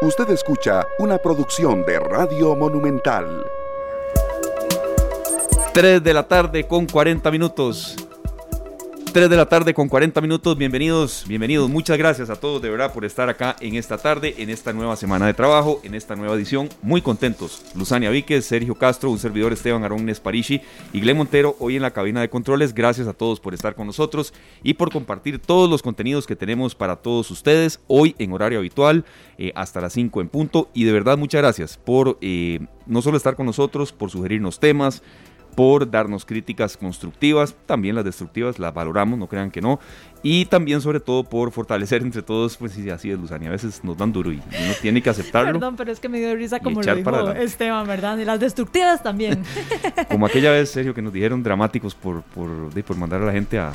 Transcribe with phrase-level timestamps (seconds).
[0.00, 3.44] Usted escucha una producción de Radio Monumental.
[5.74, 7.96] 3 de la tarde con 40 minutos.
[9.12, 10.58] 3 de la tarde con 40 minutos.
[10.58, 11.70] Bienvenidos, bienvenidos.
[11.70, 14.96] Muchas gracias a todos de verdad por estar acá en esta tarde, en esta nueva
[14.96, 16.68] semana de trabajo, en esta nueva edición.
[16.82, 17.64] Muy contentos.
[17.74, 20.60] Luzania Víquez, Sergio Castro, un servidor Esteban Arón Nesparishi
[20.92, 22.74] y Glen Montero hoy en la cabina de controles.
[22.74, 26.74] Gracias a todos por estar con nosotros y por compartir todos los contenidos que tenemos
[26.74, 29.04] para todos ustedes hoy en horario habitual
[29.38, 30.68] eh, hasta las 5 en punto.
[30.74, 35.02] Y de verdad muchas gracias por eh, no solo estar con nosotros, por sugerirnos temas
[35.58, 39.80] por darnos críticas constructivas, también las destructivas las valoramos, no crean que no,
[40.22, 43.82] y también sobre todo por fortalecer entre todos, pues sí, así es Luzania, a veces
[43.82, 45.54] nos dan duro y uno tiene que aceptarlo.
[45.54, 48.16] Perdón, pero es que me dio risa como lo dijo Esteban, ¿verdad?
[48.18, 49.42] Y las destructivas también.
[50.08, 53.58] como aquella vez, serio, que nos dijeron dramáticos por, por, por mandar a la gente
[53.58, 53.72] a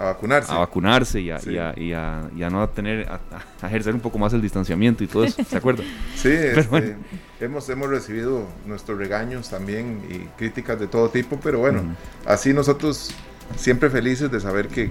[0.00, 0.52] a vacunarse.
[0.52, 4.00] A vacunarse y a, y a, y a, y a no tener, a, ejercer un
[4.00, 5.84] poco más el distanciamiento y todo eso, ¿se acuerdan?
[6.16, 6.96] Sí, este,
[7.40, 11.96] hemos, hemos recibido nuestros regaños también y críticas de todo tipo, pero bueno,
[12.26, 13.10] así nosotros
[13.56, 14.86] siempre felices de saber que,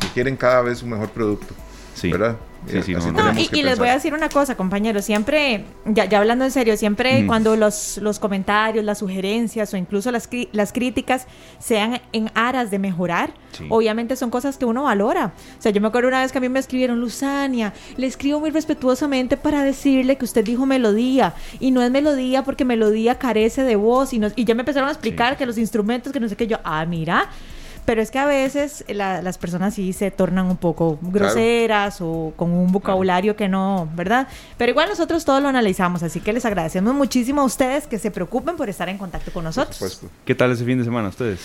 [0.00, 1.54] que quieren cada vez un mejor producto.
[1.94, 2.10] Sí.
[2.10, 2.36] ¿Verdad?
[3.52, 7.26] Y, les voy a decir una cosa, compañeros, siempre, ya, hablando en serio, siempre mm.
[7.26, 11.26] cuando los, los comentarios, las sugerencias o incluso las, las críticas
[11.58, 13.32] sean en aras de mejorar,
[13.68, 15.32] obviamente son cosas que uno valora.
[15.58, 18.40] O sea, yo me acuerdo una vez que a mí me escribieron, Luzania, le escribo
[18.40, 23.62] muy respetuosamente para decirle que usted dijo melodía y no es melodía porque melodía carece
[23.62, 26.36] de voz y, y ya me empezaron a explicar que los instrumentos, que no sé
[26.36, 27.30] qué, yo, ah, mira
[27.86, 32.50] pero es que a veces las personas sí se tornan un poco groseras o con
[32.50, 34.28] un vocabulario que no, ¿verdad?
[34.58, 38.10] Pero igual nosotros todo lo analizamos, así que les agradecemos muchísimo a ustedes que se
[38.10, 40.02] preocupen por estar en contacto con nosotros.
[40.24, 41.40] ¿Qué tal ese fin de semana ustedes?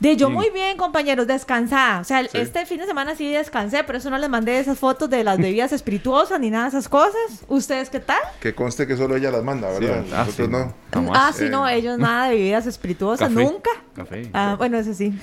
[0.00, 2.00] De yo muy bien, compañeros, descansada.
[2.00, 5.08] O sea, este fin de semana sí descansé, pero eso no les mandé esas fotos
[5.08, 7.44] de las bebidas espirituosas ni nada de esas cosas.
[7.48, 8.20] ¿Ustedes qué tal?
[8.40, 10.04] Que conste que solo ella las manda, ¿verdad?
[10.12, 10.74] Ah, Nosotros no.
[11.14, 11.76] Ah, sí, no, eh.
[11.76, 13.70] ellos nada de bebidas espirituosas, nunca.
[13.94, 14.28] Café.
[14.34, 15.18] Ah, bueno, eso sí.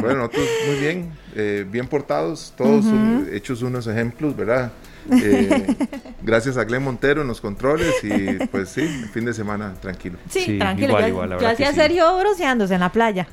[0.00, 2.84] bueno, nosotros muy bien, eh, bien portados, todos
[3.32, 4.72] hechos unos ejemplos, ¿verdad?
[5.10, 5.76] Eh,
[6.22, 8.82] gracias a Glenn Montero en los controles y pues sí,
[9.12, 10.18] fin de semana tranquilo.
[10.28, 10.98] Sí, tranquilo.
[11.40, 13.26] yo, hacía Sergio bronceándose en la playa.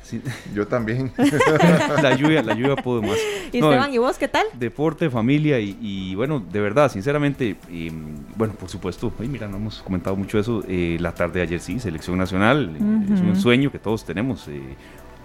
[0.54, 1.12] Yo también.
[2.02, 3.16] la lluvia, la lluvia pudo más.
[3.52, 4.46] ¿Y Esteban, y vos qué tal?
[4.54, 7.56] Deporte, familia y, bueno, de verdad, sinceramente,
[8.36, 11.60] bueno, por supuesto, ay, mira, no hemos comentado mucho eso, eh, la tarde de ayer
[11.60, 12.76] sí, selección nacional,
[13.12, 14.48] es un sueño que todos tenemos.
[14.48, 14.60] Eh,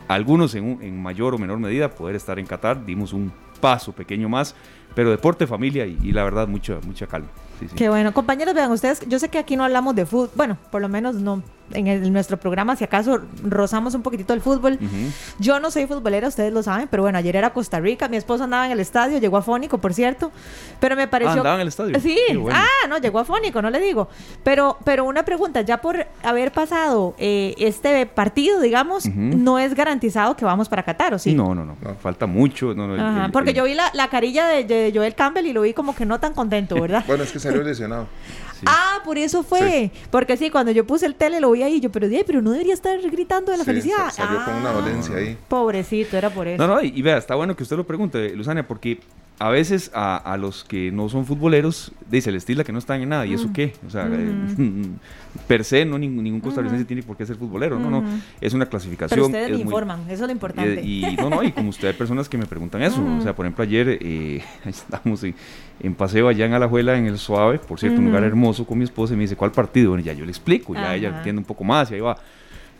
[0.08, 4.30] algunos en, en mayor o menor medida poder estar en Qatar, dimos un paso pequeño
[4.30, 4.56] más
[4.96, 7.28] pero deporte, familia y, la verdad, mucha, mucha calma.
[7.76, 8.14] Qué bueno.
[8.14, 11.16] Compañeros, vean ustedes, yo sé que aquí no hablamos de fútbol, bueno, por lo menos
[11.16, 14.80] no en, nuestro programa, si acaso rozamos un poquitito el fútbol.
[15.40, 18.44] Yo no soy futbolera, ustedes lo saben, pero bueno, ayer era Costa Rica, mi esposo
[18.44, 20.32] andaba en el estadio, llegó a Fónico, por cierto,
[20.80, 21.36] pero me pareció...
[21.36, 22.00] Ah, andaba en el estadio.
[22.00, 22.18] Sí,
[22.52, 24.08] ah, no, llegó a Fónico, no le digo.
[24.44, 30.36] Pero, pero una pregunta, ya por haber pasado eh, este partido, digamos, no es garantizado
[30.36, 31.34] que vamos para Qatar, ¿o sí?
[31.34, 32.74] No, no, no, falta mucho.
[33.32, 36.06] porque yo vi la, la carilla de, de, Joel Campbell y lo vi como que
[36.06, 37.04] no tan contento, ¿verdad?
[37.08, 38.08] bueno, es que salió lesionado.
[38.66, 39.92] Ah, por eso fue.
[40.12, 42.74] Porque sí, cuando yo puse el tele lo vi ahí yo, pero, pero no debería
[42.74, 44.12] estar gritando de la felicidad.
[44.12, 45.38] Salió con una dolencia ahí.
[45.48, 46.66] Pobrecito, era por eso.
[46.66, 49.00] No, no, y, vea, está bueno que usted lo pregunte, Luzania, porque
[49.38, 53.10] a veces a, los que no son futboleros, dice el estilo que no están en
[53.10, 53.74] nada, ¿y eso qué?
[53.86, 54.34] O sea, eh,
[55.48, 58.04] per se, no ningún, ningún costarricense tiene por qué ser futbolero, no, no,
[58.40, 59.18] es una clasificación.
[59.18, 60.82] Pero ustedes me informan, eso es lo importante.
[60.82, 63.46] Y, no, no, y como usted hay personas que me preguntan eso, o sea, por
[63.46, 68.06] ejemplo, ayer eh, estamos en, paseo allá en Alajuela, en el Suave, por cierto, un
[68.06, 69.90] lugar hermoso con mi esposa, y me dice, ¿cuál partido?
[69.90, 72.18] Bueno, ya yo le explico, ya ella entiende un poco más, y ahí va.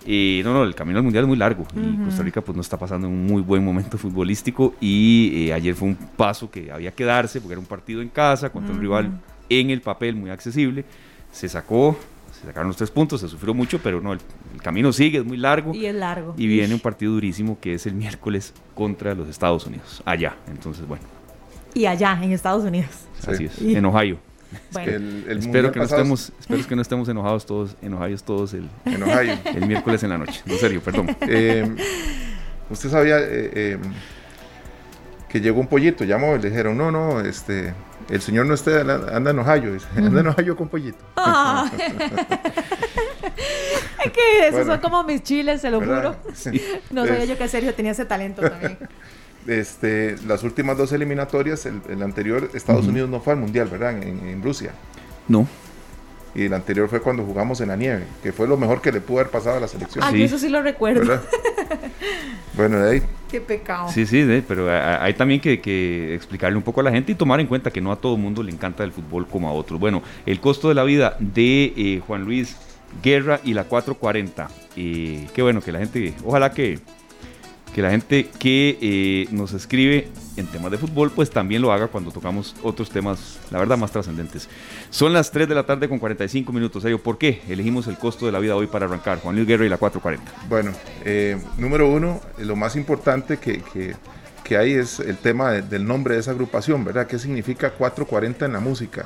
[0.06, 2.62] Y no, no, el camino al mundial es muy largo y Costa Rica pues no
[2.62, 6.92] está pasando un muy buen momento futbolístico y eh, ayer fue un paso que había
[6.92, 10.30] que darse porque era un partido en casa contra un rival en el papel muy
[10.30, 10.86] accesible.
[11.32, 11.98] Se sacó,
[12.32, 14.20] se sacaron los tres puntos, se sufrió mucho, pero no, el,
[14.62, 15.74] camino sigue, es muy largo.
[15.74, 16.36] Y es largo.
[16.38, 20.36] Y viene un partido durísimo que es el miércoles contra los Estados Unidos, allá.
[20.48, 21.04] Entonces, bueno.
[21.74, 22.92] Y allá, en Estados Unidos.
[23.28, 24.18] Así es, en Ohio.
[25.30, 30.04] espero, que no estemos, espero que no estemos enojados todos, enojados todos el, el miércoles
[30.04, 30.42] en la noche.
[30.46, 31.16] No, serio, perdón.
[31.28, 31.76] Eh,
[32.70, 33.82] usted sabía eh, em,
[35.28, 37.74] que llegó un pollito, llamó y le dijeron, no, no, este,
[38.10, 41.04] el señor no está, anda en Ohio, anda en Ohio con pollito.
[44.06, 46.16] Es que esos son como mis chiles, se lo juro.
[46.92, 48.78] No sabía yo que Sergio tenía ese talento también
[49.48, 54.02] este, las últimas dos eliminatorias, el, anterior, Estados Unidos no fue al Mundial, ¿verdad?
[54.02, 54.72] En, Rusia.
[55.28, 55.48] No.
[56.34, 59.00] Y el anterior fue cuando jugamos en la nieve, que fue lo mejor que le
[59.00, 60.04] pudo haber pasado a la selección.
[60.04, 60.22] Ah, sí.
[60.22, 61.22] eso sí lo recuerdo.
[62.58, 63.02] bueno, ahí.
[63.30, 63.90] Qué pecado.
[63.90, 67.48] Sí, sí, pero hay también que, explicarle un poco a la gente y tomar en
[67.48, 69.80] cuenta que no a todo mundo le encanta el fútbol como a otros.
[69.80, 72.58] Bueno, el costo de la vida de eh, Juan Luis
[73.02, 74.50] Guerra y la 440.
[74.76, 76.80] Eh, qué bueno que la gente, ojalá que
[77.76, 80.08] que la gente que eh, nos escribe
[80.38, 83.92] en temas de fútbol, pues también lo haga cuando tocamos otros temas, la verdad, más
[83.92, 84.48] trascendentes.
[84.90, 86.86] Son las 3 de la tarde con 45 minutos.
[87.04, 89.20] ¿Por qué elegimos el costo de la vida hoy para arrancar?
[89.20, 90.48] Juan Luis Guerra y la 440.
[90.48, 90.72] Bueno,
[91.04, 93.62] eh, número uno, lo más importante que,
[94.46, 97.08] que, hay es el tema del nombre de esa agrupación, ¿verdad?
[97.08, 99.06] ¿Qué significa 440 en la música?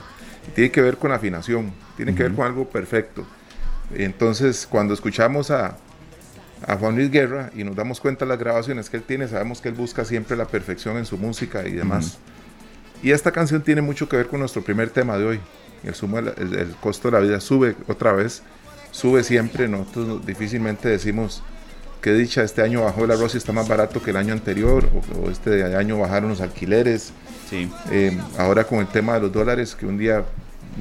[0.54, 3.26] Tiene que ver con afinación, tiene que ver con algo perfecto.
[3.96, 5.76] Entonces, cuando escuchamos a,
[6.68, 9.62] a Juan Luis Guerra y nos damos cuenta de las grabaciones que él tiene, sabemos
[9.62, 12.18] que él busca siempre la perfección en su música y demás.
[13.02, 15.40] Y esta canción tiene mucho que ver con nuestro primer tema de hoy.
[15.84, 18.44] El, sumo, el, costo de la vida sube otra vez,
[18.92, 19.68] sube siempre.
[19.70, 21.42] Nosotros difícilmente decimos
[22.02, 24.90] que dicha este año bajó el arroz y está más barato que el año anterior,
[25.22, 27.14] o, este año bajaron los alquileres.
[27.50, 27.72] Sí.
[27.92, 30.26] Eh, ahora con el tema de los dólares, que un día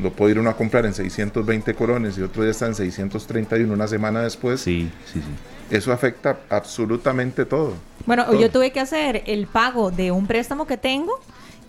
[0.02, 3.72] lo puede ir uno a comprar en 620 colones y otro día está en 631
[3.72, 4.60] una semana después.
[4.60, 5.28] Sí, sí, sí
[5.70, 7.74] eso afecta absolutamente todo.
[8.06, 11.20] Bueno, yo tuve que hacer el pago de un préstamo que tengo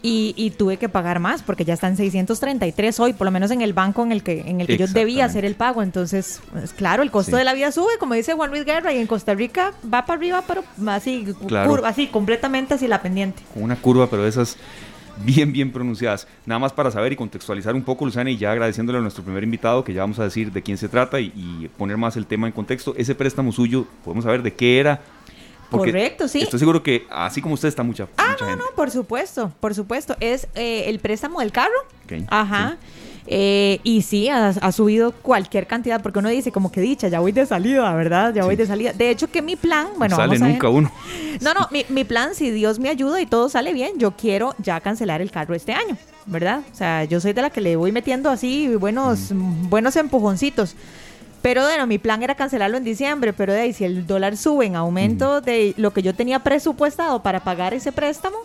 [0.02, 3.74] y, tuve que pagar más porque ya están 633 hoy, por lo menos en el
[3.74, 5.84] banco en el que en el que yo debía hacer el pago.
[5.84, 9.00] Entonces, pues, claro, el costo de la vida sube, como dice Juan Luis Guerra, y
[9.00, 13.44] en Costa Rica va para arriba, pero así, curva, así, completamente así la pendiente.
[13.56, 14.56] Una curva, pero esas
[15.24, 16.28] bien, bien pronunciadas.
[16.46, 19.44] Nada más para saber y contextualizar un poco, Luzana, y ya agradeciéndole a nuestro primer
[19.44, 22.48] invitado, que ya vamos a decir de quién se trata y, poner más el tema
[22.48, 22.94] en contexto.
[22.98, 25.02] Ese préstamo suyo, podemos saber de qué era.
[25.70, 26.42] Correcto, sí.
[26.42, 30.16] Estoy seguro que así como usted está mucha, ah, no, no, por supuesto, por supuesto.
[30.20, 31.76] Es eh, el préstamo del carro.
[32.28, 32.78] Ajá.
[33.32, 37.32] Eh, y sí, ha, subido cualquier cantidad, porque uno dice, como que dicha, ya voy
[37.32, 38.34] de salida, ¿verdad?
[38.34, 38.92] Ya voy de salida.
[38.92, 40.92] De hecho, que mi plan, bueno, no sale nunca uno.
[41.40, 44.56] No, no, mi, mi, plan, si Dios me ayuda y todo sale bien, yo quiero
[44.58, 45.96] ya cancelar el carro este año,
[46.26, 46.64] ¿verdad?
[46.70, 50.76] O sea, yo soy de la que le voy metiendo así buenos, buenos empujoncitos.
[51.42, 54.66] Pero bueno, mi plan era cancelarlo en diciembre, pero de ahí si el dólar sube
[54.66, 58.38] en aumento de lo que yo tenía presupuestado para pagar ese préstamo,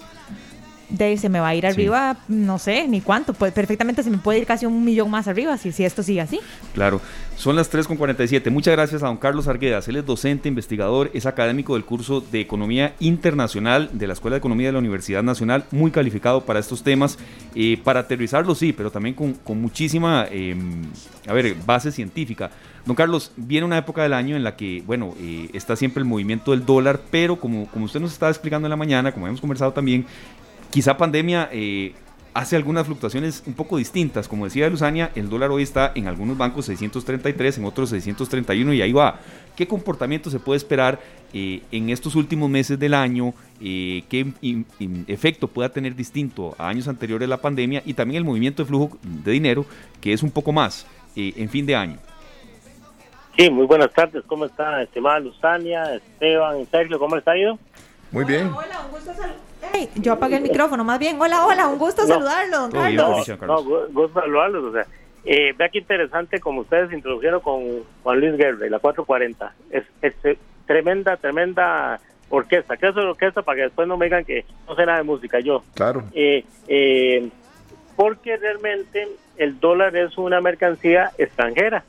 [0.89, 4.19] de se me va a ir arriba, no sé ni cuánto, pues perfectamente se me
[4.19, 6.41] puede ir casi un millón más arriba si, si esto sigue así.
[6.75, 7.01] Claro,
[7.37, 8.51] son las 3.47.
[8.51, 9.89] Muchas gracias a don Carlos Arguedas.
[9.89, 14.39] Él es docente, investigador, es académico del curso de Economía Internacional de la Escuela de
[14.39, 17.19] Economía de la Universidad Nacional, muy calificado para estos temas,
[17.55, 20.85] eh, para aterrizarlo sí, pero también con, muchísima, em,
[21.27, 22.51] a ver, base científica.
[22.85, 26.09] Don Carlos, viene una época del año en la que, bueno, eh, está siempre el
[26.09, 29.41] movimiento del dólar, pero como, como usted nos estaba explicando en la mañana, como hemos
[29.41, 30.07] conversado también,
[30.75, 31.95] Quizá pandemia eh,
[32.35, 34.27] hace algunas fluctuaciones un poco distintas.
[34.27, 38.83] Como decía Luzania, el dólar hoy está en algunos bancos 633, en otros 631 y
[38.83, 39.21] ahí va.
[39.55, 40.99] ¿Qué comportamiento se puede esperar
[41.33, 43.35] eh, en estos últimos meses del año?
[43.61, 44.27] Eh, ¿Qué
[45.07, 47.81] efecto pueda tener distinto a años anteriores a la pandemia?
[47.87, 49.65] Y también el movimiento de flujo de dinero,
[50.01, 51.99] que es un poco más en fin de año.
[53.39, 54.25] Sí, muy buenas tardes.
[54.27, 56.99] ¿Cómo está, estimada Luzania, Esteban, Sergio?
[56.99, 57.61] ¿Cómo está ido?
[58.11, 58.49] Muy bien.
[58.49, 59.13] Hola, un gusto
[59.97, 61.21] yo apagué el micrófono, más bien.
[61.21, 63.29] Hola, hola, un gusto saludarlo, don Carlos.
[63.43, 64.65] No, gusto saludarlos.
[64.65, 64.87] O sea,
[65.25, 67.63] eh, vea qué interesante como ustedes introdujeron con
[68.03, 69.55] Juan Luis Guerra y la 440.
[69.71, 72.77] Es, es, tremenda, tremenda orquesta.
[72.77, 73.43] ¿Qué es orquesta?
[73.43, 75.41] Para que después no me digan que no sé nada de música.
[75.41, 75.63] Yo.
[75.75, 76.05] Claro.
[76.13, 77.29] Eh, eh,
[77.97, 81.85] porque realmente el dólar es una mercancía extranjera.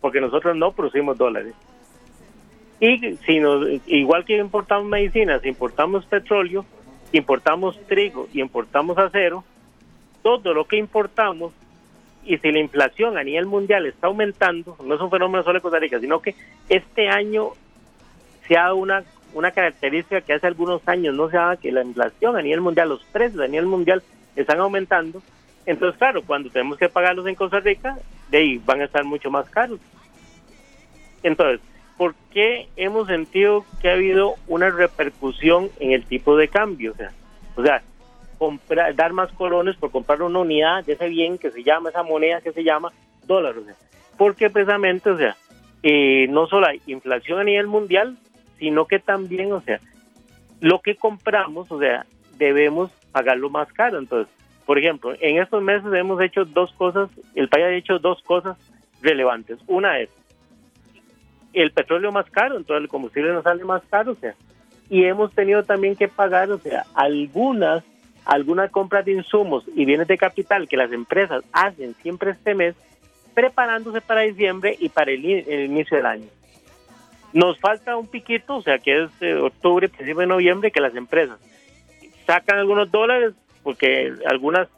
[0.00, 1.54] Porque nosotros no producimos dólares.
[2.80, 6.64] Y si nos, igual que importamos medicinas, importamos petróleo,
[7.12, 9.44] importamos trigo y importamos acero,
[10.22, 11.52] todo lo que importamos,
[12.24, 15.62] y si la inflación a nivel mundial está aumentando, no es un fenómeno solo de
[15.62, 16.34] Costa Rica, sino que
[16.68, 17.50] este año
[18.48, 19.04] se ha dado una,
[19.34, 22.88] una característica que hace algunos años no se daba, que la inflación a nivel mundial,
[22.88, 24.02] los precios a nivel mundial
[24.36, 25.22] están aumentando.
[25.66, 27.96] Entonces, claro, cuando tenemos que pagarlos en Costa Rica,
[28.30, 29.80] de van a estar mucho más caros.
[31.22, 31.60] Entonces,
[31.96, 36.92] ¿por qué hemos sentido que ha habido una repercusión en el tipo de cambio?
[36.92, 37.12] O sea,
[37.56, 37.82] o sea
[38.38, 42.02] comprar, dar más colones por comprar una unidad de ese bien que se llama, esa
[42.02, 42.92] moneda que se llama
[43.26, 43.56] dólar.
[43.58, 43.74] O sea,
[44.18, 45.36] porque precisamente, o sea,
[45.82, 48.16] eh, no solo hay inflación a nivel mundial,
[48.58, 49.80] sino que también, o sea,
[50.60, 53.98] lo que compramos, o sea, debemos pagarlo más caro.
[53.98, 54.32] Entonces,
[54.66, 58.56] por ejemplo, en estos meses hemos hecho dos cosas, el país ha hecho dos cosas
[59.02, 59.58] relevantes.
[59.66, 60.08] Una es
[61.54, 64.34] el petróleo más caro, entonces el combustible nos sale más caro, o sea,
[64.90, 67.82] y hemos tenido también que pagar, o sea, algunas
[68.24, 72.74] algunas compras de insumos y bienes de capital que las empresas hacen siempre este mes,
[73.34, 76.26] preparándose para diciembre y para el, inicio del año.
[77.32, 80.94] Nos falta un piquito, o sea, que es eh, octubre, principio de noviembre, que las
[80.94, 81.38] empresas
[82.26, 84.68] sacan algunos dólares porque algunas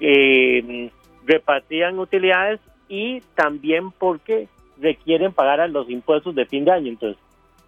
[0.00, 0.90] eh,
[1.26, 4.48] repartían utilidades y también porque
[4.80, 6.88] requieren pagar a los impuestos de fin de año.
[6.88, 7.22] Entonces,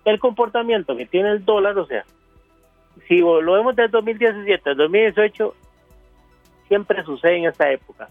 [0.04, 2.04] el comportamiento que tiene el dólar, o sea,
[3.08, 5.54] si lo vemos desde 2017 al 2018,
[6.68, 8.08] siempre sucede en esta época.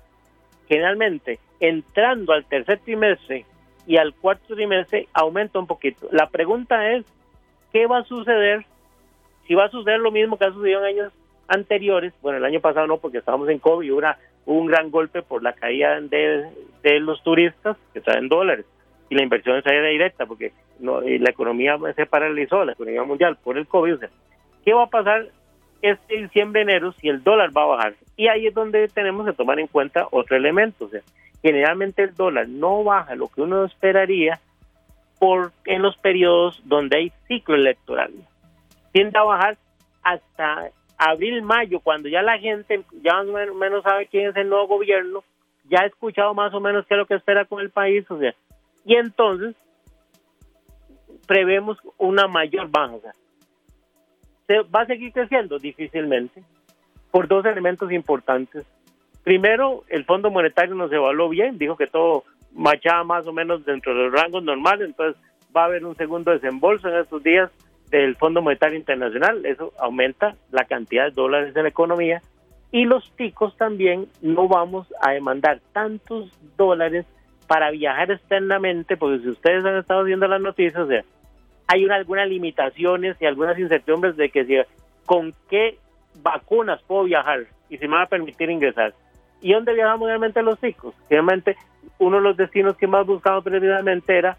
[0.68, 3.46] Generalmente, entrando al tercer trimestre
[3.86, 6.08] y al cuarto trimestre, aumenta un poquito.
[6.12, 7.06] La pregunta es,
[7.74, 8.66] ¿qué va a suceder?
[9.48, 11.14] Si va a suceder lo mismo que ha sucedido en años
[11.48, 14.02] anteriores, bueno, el año pasado no, porque estábamos en COVID hubo,
[14.46, 16.50] un gran golpe por la caída de,
[16.84, 18.66] de los turistas que traen dólares
[19.12, 23.58] y la inversión de directa, porque no, la economía se paralizó, la economía mundial por
[23.58, 23.96] el COVID.
[23.96, 24.10] O sea,
[24.64, 25.28] ¿Qué va a pasar
[25.82, 27.96] este diciembre, enero, si el dólar va a bajar?
[28.16, 30.86] Y ahí es donde tenemos que tomar en cuenta otro elemento.
[30.86, 31.02] O sea,
[31.42, 34.40] generalmente el dólar no baja lo que uno esperaría
[35.20, 38.14] por, en los periodos donde hay ciclo electoral.
[38.94, 39.58] Tiende a bajar
[40.04, 44.48] hasta abril, mayo, cuando ya la gente ya más o menos sabe quién es el
[44.48, 45.22] nuevo gobierno,
[45.70, 48.18] ya ha escuchado más o menos qué es lo que espera con el país, o
[48.18, 48.34] sea,
[48.86, 49.56] y entonces
[51.28, 52.98] prevemos una mayor baja.
[54.48, 55.60] ¿Se va a seguir creciendo?
[55.60, 56.44] Difícilmente,
[57.12, 58.66] por dos elementos importantes.
[59.24, 62.24] Primero, el Fondo Monetario nos evaluó bien, dijo que todo
[62.54, 65.22] machaba más o menos dentro de los rangos normales, entonces
[65.56, 67.52] va a haber un segundo desembolso en estos días
[67.90, 72.22] del Fondo Monetario Internacional, eso aumenta la cantidad de dólares de la economía
[72.72, 77.06] y los ticos también no vamos a demandar tantos dólares
[77.52, 80.88] para viajar externamente, porque si ustedes han estado viendo las noticias,
[81.68, 84.66] hay una, algunas limitaciones y algunas incertidumbres de que
[85.06, 85.78] con qué
[86.24, 88.94] vacunas puedo viajar y si me va a permitir ingresar.
[89.42, 90.96] ¿Y dónde viajamos realmente los chicos?
[91.10, 91.58] Realmente
[92.00, 94.38] uno de los destinos que más buscamos previamente era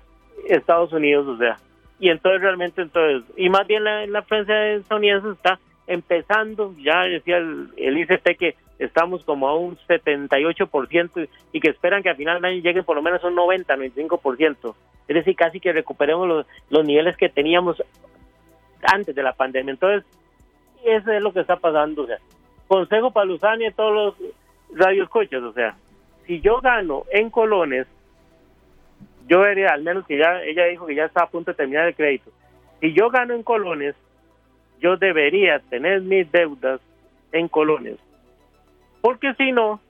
[0.49, 1.59] Estados Unidos, o sea,
[2.01, 7.69] y entonces realmente entonces, y más bien la, la estadounidense está empezando, ya decía el,
[7.77, 12.53] el ICT que estamos como a un 78% y que esperan que al final del
[12.53, 14.75] año lleguen por lo menos a un 90, 95%.
[15.09, 17.83] Es decir, casi que recuperemos los, los niveles que teníamos
[18.83, 19.73] antes de la pandemia.
[19.73, 20.05] Entonces,
[20.85, 22.03] eso es lo que está pasando.
[22.03, 22.19] O sea,
[22.67, 24.33] consejo para Luzania y todos los
[24.75, 25.43] radioescuchas.
[25.43, 25.77] O sea,
[26.27, 27.87] si yo gano en colones,
[29.29, 31.89] yo vería, al menos que ya ella dijo que ya está a punto de terminar
[31.89, 32.31] el crédito.
[32.81, 33.95] Si yo gano en colones,
[34.81, 36.81] yo debería tener mis deudas
[37.31, 37.97] en colones.
[39.03, 39.81] Porque si no,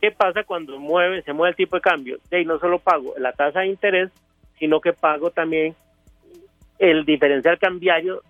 [0.00, 2.18] ¿qué pasa cuando mueve, se mueve el tipo de cambio?
[2.30, 4.12] Ahí no solo pago la tasa de interés,
[4.58, 5.74] sino que pago también
[6.78, 8.22] el diferencial cambiario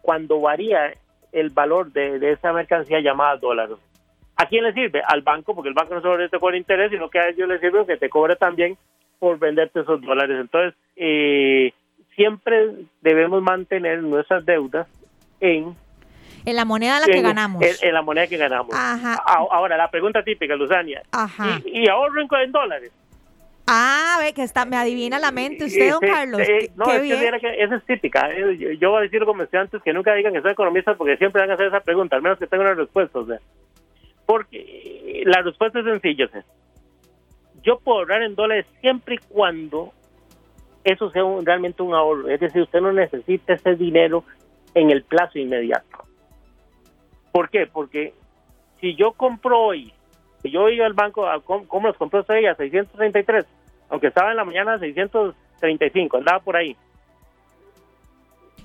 [0.00, 0.94] cuando varía
[1.32, 3.70] el valor de, esa mercancía llamada dólar.
[4.36, 5.02] ¿A quién le sirve?
[5.06, 7.60] Al banco, porque el banco no solo te cobra interés, sino que a ellos les
[7.60, 8.78] sirve que te cobre también
[9.18, 10.38] por venderte esos dólares.
[10.40, 11.72] Entonces, eh,
[12.14, 14.86] siempre debemos mantener nuestras deudas
[15.40, 15.74] en
[16.44, 17.82] en la moneda en la que ganamos.
[17.82, 18.74] En, la moneda que ganamos.
[18.74, 21.02] Ahora, la pregunta típica, Luzania.
[21.12, 21.60] Ajá.
[21.64, 22.92] ¿Y, ahorro en, dólares?
[23.66, 26.40] Ah, ve que está, me adivina la mente usted, don Carlos.
[26.76, 28.30] no, es que esa es típica.
[28.30, 31.42] Eh, yo, voy a decir como estudiantes que nunca digan que soy economista porque siempre
[31.42, 33.18] van a hacer esa pregunta, al menos que tengan una respuesta.
[33.18, 33.38] O sea,
[34.26, 36.28] porque la respuesta es sencilla.
[37.62, 39.92] yo puedo ahorrar en dólares siempre y cuando
[40.84, 42.28] eso sea realmente un ahorro.
[42.28, 44.24] Es decir, usted no necesita ese dinero
[44.74, 45.86] en el plazo inmediato.
[47.32, 47.66] ¿Por qué?
[47.66, 48.12] Porque
[48.80, 49.92] si yo compro hoy,
[50.42, 53.46] si yo iba al banco, ¿cómo, los compró usted a 633?
[53.88, 56.76] Aunque estaba en la mañana a 635, andaba por ahí.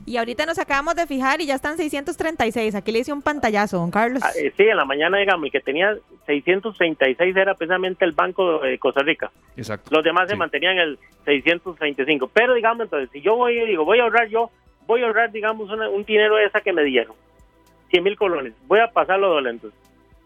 [0.06, 2.76] Y ahorita nos acabamos de fijar y ya están 636.
[2.76, 4.24] Aquí le hice un pantallazo, don Carlos.
[4.24, 8.60] Ah, eh, sí, en la mañana, digamos, y que tenía 636 era precisamente el Banco
[8.60, 9.30] de Costa Rica.
[9.58, 9.90] Exacto.
[9.94, 12.30] Los demás se mantenían en el 635.
[12.34, 14.50] Pero, digamos, entonces, si yo voy y digo, voy a ahorrar yo,
[14.86, 17.14] voy a ahorrar, digamos, un dinero esa que me dieron.
[17.90, 18.54] 100 mil colones.
[18.68, 19.62] Voy a pasarlo dólares.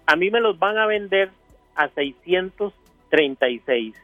[0.06, 1.32] A mí me los van a vender
[1.76, 3.96] a 636.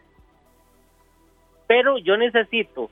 [1.68, 2.90] Pero yo necesito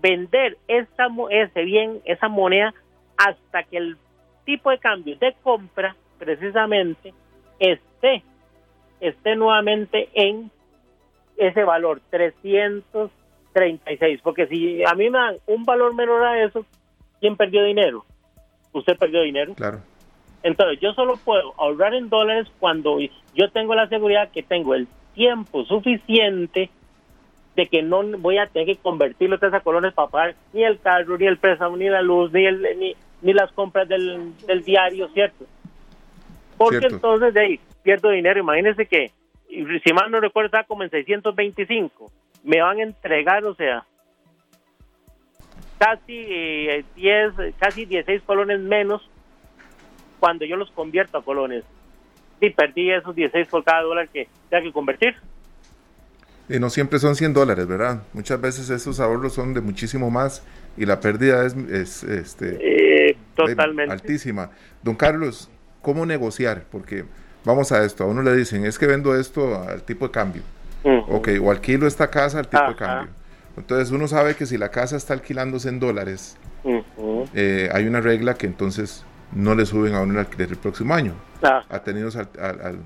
[0.00, 2.72] vender esa, ese bien, esa moneda,
[3.16, 3.96] hasta que el
[4.44, 7.12] tipo de cambio de compra precisamente
[7.58, 8.22] esté,
[9.00, 10.50] esté nuevamente en
[11.36, 14.20] ese valor, 336.
[14.22, 16.64] Porque si a mí me dan un valor menor a eso,
[17.20, 18.06] ¿quién perdió dinero?
[18.78, 19.54] Usted perdió dinero.
[19.54, 19.80] Claro.
[20.42, 22.98] Entonces, yo solo puedo ahorrar en dólares cuando
[23.34, 26.70] yo tengo la seguridad que tengo el tiempo suficiente
[27.56, 30.78] de que no voy a tener que convertirlo en a colones para pagar ni el
[30.78, 35.46] carro, ni el préstamo, ni la luz, ni el, ni, las compras del, diario, ¿cierto?
[36.58, 38.40] Porque entonces de ahí pierdo dinero.
[38.40, 39.10] Imagínense que,
[39.48, 42.12] si mal no recuerdo, está como en 625.
[42.44, 43.84] Me van a entregar, o sea,
[45.78, 49.08] casi 10, casi 16 colones menos
[50.20, 51.64] cuando yo los convierto a colones.
[52.40, 55.14] Y perdí esos 16 por cada dólar que tengo que convertir.
[56.48, 58.02] Y no siempre son 100 dólares, ¿verdad?
[58.12, 60.44] Muchas veces esos ahorros son de muchísimo más
[60.76, 64.50] y la pérdida es, es este, eh, totalmente altísima.
[64.82, 65.50] Don Carlos,
[65.82, 66.64] ¿cómo negociar?
[66.70, 67.04] Porque
[67.44, 70.42] vamos a esto, a uno le dicen, es que vendo esto al tipo de cambio.
[71.08, 73.12] Ok, o alquilo esta casa al tipo de cambio.
[73.56, 76.36] Entonces uno sabe que si la casa está alquilándose en dólares,
[77.34, 80.94] eh, hay una regla que entonces no le suben a uno el alquiler el próximo
[80.94, 81.14] año.
[81.42, 81.62] Ah.
[81.70, 82.80] Atenidos al, al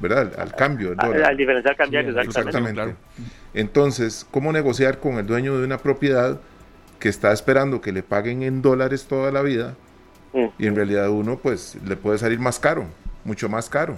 [0.00, 0.32] ¿verdad?
[0.38, 2.94] Al, cambio del Al, diferencial cambiario, exactamente.
[3.54, 6.40] Entonces, ¿cómo negociar con el dueño de una propiedad
[7.00, 9.74] que está esperando que le paguen en dólares toda la vida
[10.58, 12.86] y en realidad uno pues le puede salir más caro,
[13.24, 13.96] mucho más caro?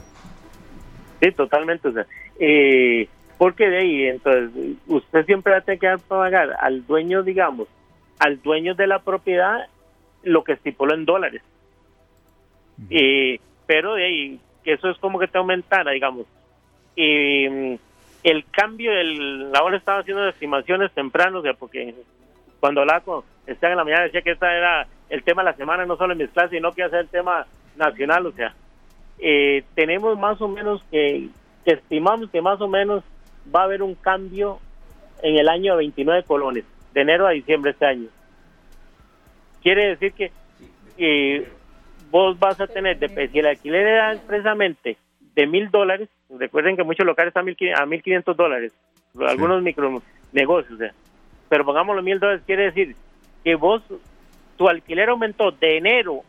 [1.21, 1.89] Sí, totalmente.
[1.89, 2.07] O sea,
[2.39, 3.09] eh,
[3.41, 7.69] porque de ahí, entonces, usted siempre va a tener que pagar al dueño, digamos,
[8.19, 9.67] al dueño de la propiedad
[10.23, 11.41] lo que estipuló en dólares.
[12.91, 16.27] Eh, pero de ahí, que eso es como que te aumentara, digamos.
[16.95, 17.75] Y mm,
[18.25, 21.95] el cambio, el, ahora estaba haciendo estimaciones temprano, o sea, porque
[22.61, 25.57] cuando hablaba con Esteban en la mañana decía que ese era el tema de la
[25.57, 27.47] semana, no solo en mis clases, sino que hacer el tema
[27.79, 28.55] nacional, o sea,
[29.19, 31.31] eh, tenemos más o menos que,
[31.65, 33.03] estimamos que más o menos
[33.55, 34.59] va a haber un cambio
[35.23, 38.09] en el año 29 colones, de enero a diciembre este año.
[39.63, 40.33] Quiere decir que
[40.99, 41.49] eh,
[42.11, 44.97] vos vas a tener, de, si el alquiler era expresamente
[45.35, 47.43] de mil dólares, recuerden que muchos locales están
[47.77, 48.73] a mil quinientos dólares,
[49.27, 50.79] algunos micro negocios,
[51.49, 52.97] pero pongamos los mil dólares, quiere decir
[53.45, 53.83] que vos,
[54.57, 56.23] tu alquiler aumentó de enero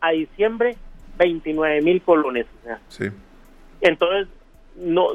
[0.00, 0.76] a diciembre
[1.18, 2.46] 29 mil colones.
[2.88, 3.06] sí.
[3.80, 4.28] Entonces,
[4.76, 5.08] no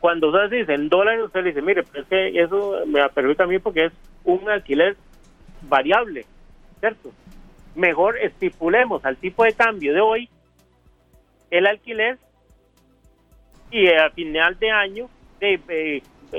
[0.00, 3.46] cuando usted dice en dólares, usted dice, mire, pero es que eso me permite a
[3.46, 3.92] mí porque es
[4.24, 4.96] un alquiler
[5.62, 6.24] variable,
[6.80, 7.12] ¿cierto?
[7.74, 10.28] mejor estipulemos al tipo de cambio de hoy
[11.50, 12.18] el alquiler
[13.70, 15.08] y a final de año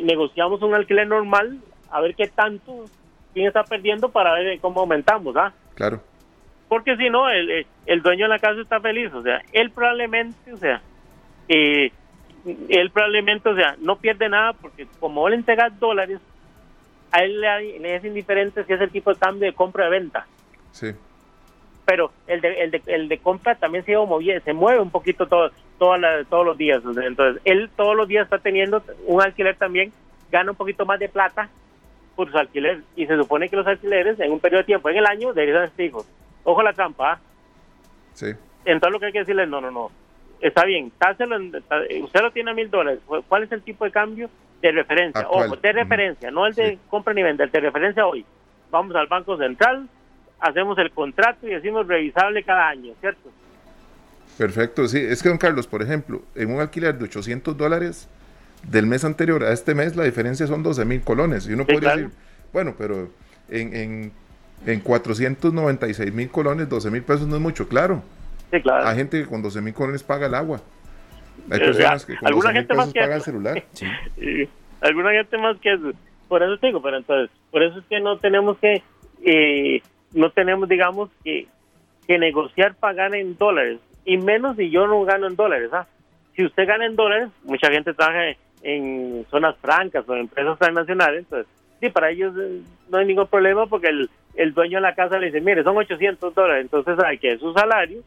[0.01, 2.85] negociamos un alquiler normal a ver qué tanto
[3.33, 5.53] quién está perdiendo para ver cómo aumentamos, ¿ah?
[5.73, 6.01] Claro.
[6.67, 10.53] Porque si no, el, el dueño de la casa está feliz, o sea, él probablemente,
[10.53, 10.81] o sea,
[11.47, 11.91] eh,
[12.45, 16.19] él probablemente, o sea, no pierde nada porque como él entrega dólares,
[17.11, 19.89] a él le, le es indiferente si es el tipo de cambio de compra o
[19.89, 20.25] de venta.
[20.71, 20.93] Sí
[21.85, 25.27] pero el de, el de, el de compra también se, mueve, se mueve un poquito
[25.27, 26.81] todo, todos los días.
[26.85, 29.91] Entonces, él todos los días está teniendo un alquiler también,
[30.31, 31.49] gana un poquito más de plata
[32.15, 32.81] por su alquiler.
[32.95, 35.67] Y se supone que los alquileres en un periodo de tiempo, en el año, deberían
[35.67, 36.07] ser fijos.
[36.43, 37.13] Ojo la trampa.
[37.13, 37.19] ¿ah?
[38.13, 38.27] Sí.
[38.65, 39.91] Entonces lo que hay que decirle, no, no, no.
[40.41, 40.91] Está bien,
[42.01, 42.99] usted lo tiene a mil dólares.
[43.27, 44.29] ¿Cuál es el tipo de cambio
[44.61, 45.27] de referencia?
[45.29, 48.25] Ojo, de referencia, no el de compra ni venta, el de referencia hoy.
[48.71, 49.87] Vamos al Banco Central,
[50.39, 53.29] hacemos el contrato y decimos revisable cada año, ¿cierto?
[54.37, 54.99] Perfecto, sí.
[54.99, 58.09] Es que, don Carlos, por ejemplo, en un alquiler de 800 dólares
[58.67, 61.47] del mes anterior a este mes, la diferencia son 12 mil colones.
[61.47, 62.09] Y uno podría decir,
[62.51, 63.09] bueno, pero
[63.49, 64.11] en, en,
[64.65, 68.01] en 496 mil colones, 12 mil pesos no es mucho, claro.
[68.53, 68.87] Sí, claro.
[68.87, 70.61] Hay gente que con 12 mil colones paga el agua.
[71.49, 73.63] Hay personas que con 12 mil pesos pagan el celular.
[73.73, 74.47] Sí.
[74.79, 75.91] Alguna gente más que eso.
[76.27, 78.83] Por eso te digo, pero entonces, por eso es que no tenemos que
[79.23, 79.81] eh,
[80.13, 81.47] no tenemos, digamos, que,
[82.07, 85.71] que negociar pagar en dólares, y menos si yo no gano en dólares.
[85.73, 85.87] ¿ah?
[86.35, 91.19] Si usted gana en dólares, mucha gente trabaja en zonas francas o en empresas transnacionales,
[91.19, 91.47] entonces,
[91.79, 95.17] sí, para ellos eh, no hay ningún problema porque el, el dueño de la casa
[95.17, 98.01] le dice, mire, son 800 dólares, entonces hay que su salario,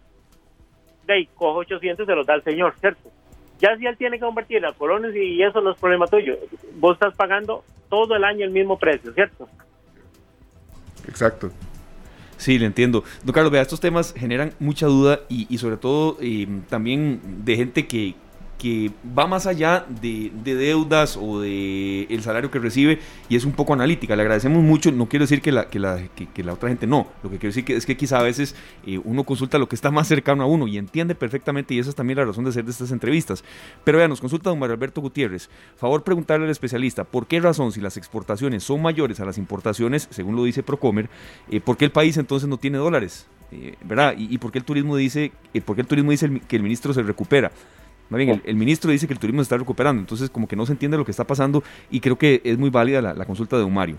[1.06, 3.10] de ahí cojo 800 y se los da el señor, ¿cierto?
[3.58, 6.36] Ya si él tiene que convertir a colones y eso no es problema tuyo,
[6.78, 9.48] vos estás pagando todo el año el mismo precio, ¿cierto?
[11.08, 11.50] Exacto.
[12.36, 13.02] Sí, le entiendo.
[13.24, 17.86] Don Carlos, vea, estos temas generan mucha duda y, sobre todo eh, también de gente
[17.86, 18.14] que,
[18.58, 23.52] que va más allá de, deudas o de el salario que recibe y es un
[23.52, 24.16] poco analítica.
[24.16, 27.06] Le agradecemos mucho, no quiero decir que la, que la, que, la otra gente no,
[27.22, 28.54] lo que quiero decir que es que quizá a veces
[28.86, 31.90] eh, uno consulta lo que está más cercano a uno y entiende perfectamente y esa
[31.90, 33.44] es también la razón de hacer de estas entrevistas.
[33.84, 35.50] Pero vean, nos consulta don Mario Alberto Gutiérrez.
[35.76, 40.08] Favor preguntarle al especialista, ¿por qué razón si las exportaciones son mayores a las importaciones,
[40.10, 41.10] según lo dice Procomer,
[41.50, 43.26] eh, por qué el país entonces no tiene dólares?
[43.52, 44.14] Eh, ¿Verdad?
[44.18, 45.30] Y, y, por qué el turismo dice,
[45.64, 47.52] por qué el turismo dice que el ministro se recupera.
[48.08, 50.64] Más bien, el, ministro dice que el turismo se está recuperando, entonces como que no
[50.64, 53.62] se entiende lo que está pasando y creo que es muy válida la, consulta de
[53.62, 53.96] don Mario.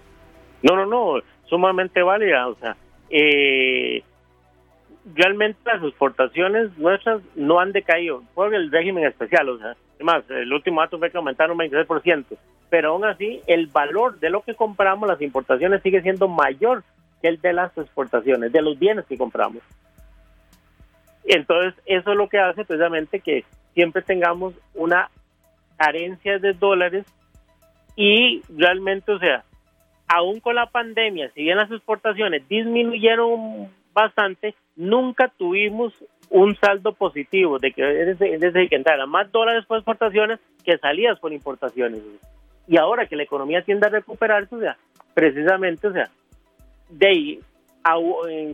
[0.64, 2.48] No, no, no, sumamente válida.
[2.48, 2.76] O sea,
[3.10, 4.02] eh,
[5.14, 9.50] realmente las exportaciones nuestras no han decaído por el régimen especial.
[9.50, 12.26] O sea, además, el último dato fue que aumentaron un 23%.
[12.70, 16.84] Pero aún así, el valor de lo que compramos, las importaciones, sigue siendo mayor
[17.22, 19.64] que el de las exportaciones, de los bienes que compramos.
[21.24, 23.46] Entonces, eso es lo que hace precisamente que
[23.78, 25.12] siempre tengamos una
[25.78, 27.06] carencia de dólares
[27.96, 29.44] y realmente, o sea,
[30.08, 35.94] aún con la pandemia, si bien las exportaciones disminuyeron bastante, nunca tuvimos
[36.32, 41.32] un saldo positivo de que desde, que entraran más dólares por exportaciones que salidas por
[41.32, 42.02] importaciones.
[42.68, 44.76] Y ahora que la economía tiende a recuperarse, o sea,
[45.14, 46.10] precisamente, o sea,
[46.90, 47.42] de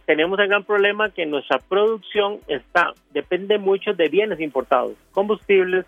[0.05, 5.85] tenemos el gran problema que nuestra producción está depende mucho de bienes importados, combustibles,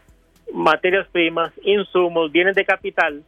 [0.53, 3.23] materias primas, insumos, bienes de capital.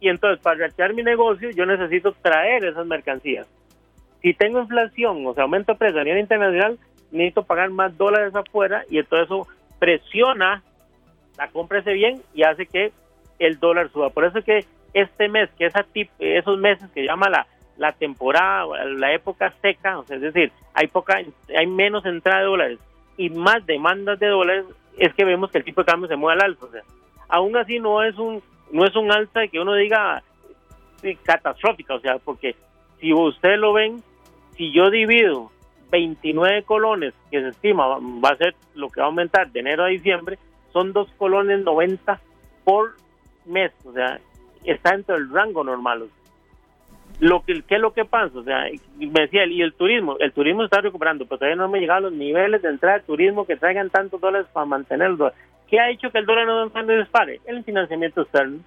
[0.00, 3.46] Y entonces, para reactivar mi negocio, yo necesito traer esas mercancías.
[4.20, 6.78] Si tengo inflación, o sea, aumento de precio a nivel internacional,
[7.10, 9.46] necesito pagar más dólares afuera y entonces eso
[9.78, 10.62] presiona
[11.38, 12.92] la compra ese bien y hace que
[13.38, 14.10] el dólar suba.
[14.10, 15.86] Por eso es que este mes, que esa
[16.18, 17.46] esos meses que llama la,
[17.76, 21.20] la temporada, la época seca, o sea, es decir, hay poca,
[21.56, 22.78] hay menos entrada de dólares
[23.16, 24.64] y más demandas de dólares,
[24.98, 26.66] es que vemos que el tipo de cambio se mueve al alza.
[26.66, 26.82] O sea,
[27.28, 30.22] aún así no es un no es un alza que uno diga
[31.22, 32.56] catastrófica, o sea, porque
[33.00, 34.02] si ustedes lo ven,
[34.56, 35.52] si yo divido
[35.90, 39.84] 29 colones, que se estima va a ser lo que va a aumentar de enero
[39.84, 40.38] a diciembre,
[40.72, 42.20] son dos colones 90
[42.64, 42.96] por
[43.44, 44.18] mes, o sea,
[44.64, 46.08] está dentro del rango normal.
[47.18, 48.38] Lo que, ¿Qué es lo que pasa?
[48.38, 48.64] O sea,
[48.98, 52.10] me decía, y el turismo, el turismo está recuperando, pero todavía no me llegado a
[52.10, 55.34] los niveles de entrada de turismo que traigan tantos dólares para mantener el dólar.
[55.68, 57.40] ¿Qué ha hecho que el dólar no se dispare?
[57.46, 58.58] El financiamiento externo.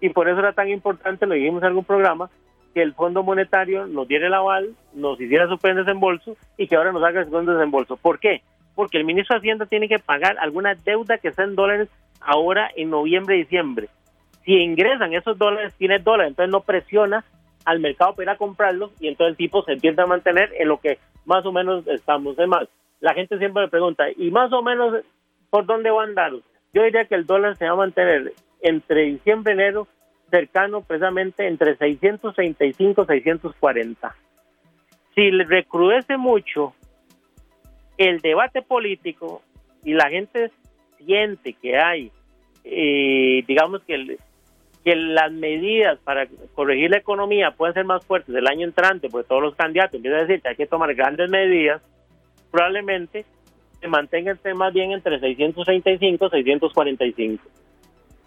[0.00, 2.28] Y por eso era tan importante, lo dijimos en algún programa,
[2.74, 6.92] que el Fondo Monetario nos diera el aval, nos hiciera su desembolso y que ahora
[6.92, 7.96] nos haga el segundo desembolso.
[7.96, 8.42] ¿Por qué?
[8.74, 11.88] Porque el ministro de Hacienda tiene que pagar alguna deuda que está en dólares
[12.20, 13.88] ahora en noviembre y diciembre.
[14.44, 17.24] Si ingresan esos dólares, tiene dólares, entonces no presiona
[17.66, 20.68] al mercado para ir a comprarlos y entonces el tipo se empieza a mantener en
[20.68, 22.38] lo que más o menos estamos.
[22.38, 22.68] Además,
[23.00, 25.04] la gente siempre me pregunta, ¿y más o menos
[25.50, 26.32] por dónde va a andar?
[26.72, 29.88] Yo diría que el dólar se va a mantener entre diciembre y enero
[30.30, 34.16] cercano precisamente entre 635 y 640.
[35.14, 36.72] Si le recrudece mucho
[37.98, 39.42] el debate político
[39.82, 40.50] y la gente
[41.04, 42.12] siente que hay,
[42.64, 44.18] eh, digamos que el,
[44.86, 49.26] que las medidas para corregir la economía pueden ser más fuertes el año entrante, porque
[49.26, 51.82] todos los candidatos empiezan a decir que hay que tomar grandes medidas,
[52.52, 53.24] probablemente
[53.80, 57.44] se mantenga el tema bien entre 635 y 645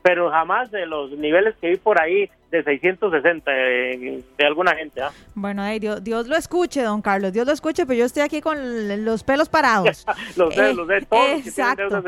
[0.02, 5.02] pero jamás de los niveles que vi por ahí de 660 de, alguna gente.
[5.02, 5.12] ¿ah?
[5.36, 9.06] Bueno, Dios, Dios, lo escuche, don Carlos, Dios lo escuche, pero yo estoy aquí con
[9.06, 10.06] los pelos parados.
[10.36, 12.04] los de, los de todos exacto.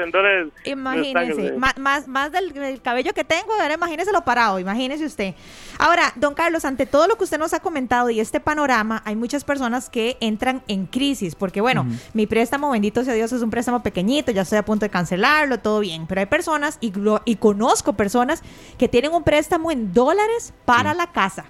[0.65, 5.35] Imagínese, más, más, del, cabello que tengo, ahora imagínese lo parado, imagínese usted.
[5.77, 9.15] Ahora, don Carlos, ante todo lo que usted nos ha comentado y este panorama, hay
[9.15, 13.49] muchas personas que entran en crisis, porque bueno, mi préstamo, bendito sea Dios, es un
[13.51, 16.91] préstamo pequeñito, ya estoy a punto de cancelarlo, todo bien, pero hay personas, y,
[17.25, 18.43] y conozco personas
[18.77, 20.30] que tienen un préstamo en dólares
[20.65, 21.45] para la casa.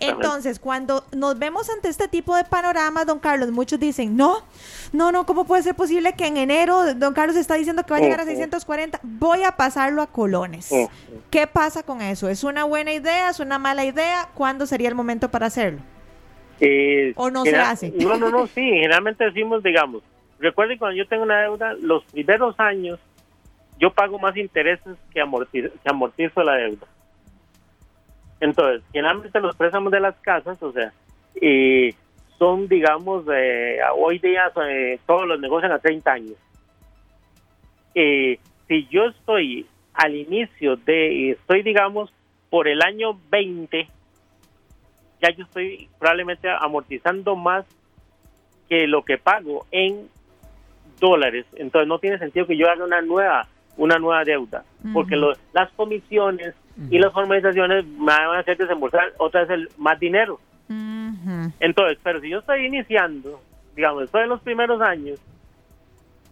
[0.00, 4.38] Entonces, cuando nos vemos ante este tipo de panoramas, don Carlos, muchos dicen, no,
[4.92, 7.96] no, no, ¿cómo puede ser posible que en enero don Carlos está diciendo que va
[7.96, 9.00] a llegar a 640?
[9.02, 10.70] Voy a pasarlo a colones.
[11.30, 12.28] ¿Qué pasa con eso?
[12.28, 13.30] ¿Es una buena idea?
[13.30, 14.28] ¿Es una mala idea?
[14.34, 15.80] ¿Cuándo sería el momento para hacerlo?
[16.60, 17.92] Eh, ¿O no se hace?
[17.96, 20.02] No, no, no, sí, generalmente decimos, digamos,
[20.38, 22.98] recuerden cuando yo tengo una deuda, los primeros años
[23.78, 26.86] yo pago más intereses que, amortizo, que amortizo la deuda.
[28.40, 30.92] Entonces, generalmente los préstamos de las casas, o sea,
[31.40, 31.94] y
[32.38, 33.24] son, digamos,
[33.96, 36.36] hoy día eh, todos los negocian a 30 años.
[37.94, 42.12] si yo estoy al inicio de, estoy, digamos,
[42.50, 43.88] por el año 20,
[45.20, 47.66] ya yo estoy probablemente amortizando más
[48.68, 50.08] que lo que pago en
[51.00, 51.46] dólares.
[51.56, 53.48] Entonces no tiene sentido que yo haga una nueva
[53.78, 55.16] una nueva deuda, porque
[55.52, 56.54] las comisiones
[56.90, 60.40] y las formalizaciones me van a hacer desembolsar otra vez el, más dinero.
[61.60, 63.40] Entonces, pero si yo estoy iniciando,
[63.74, 65.18] digamos, después de los primeros años,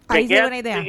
[0.09, 0.83] Ahí sí una idea.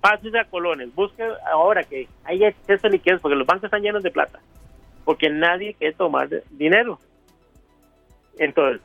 [0.00, 4.02] pases a colones, busque ahora que hay exceso de liquidez, porque los bancos están llenos
[4.02, 4.40] de plata,
[5.04, 6.98] porque nadie quiere tomar dinero.
[8.38, 8.82] Entonces,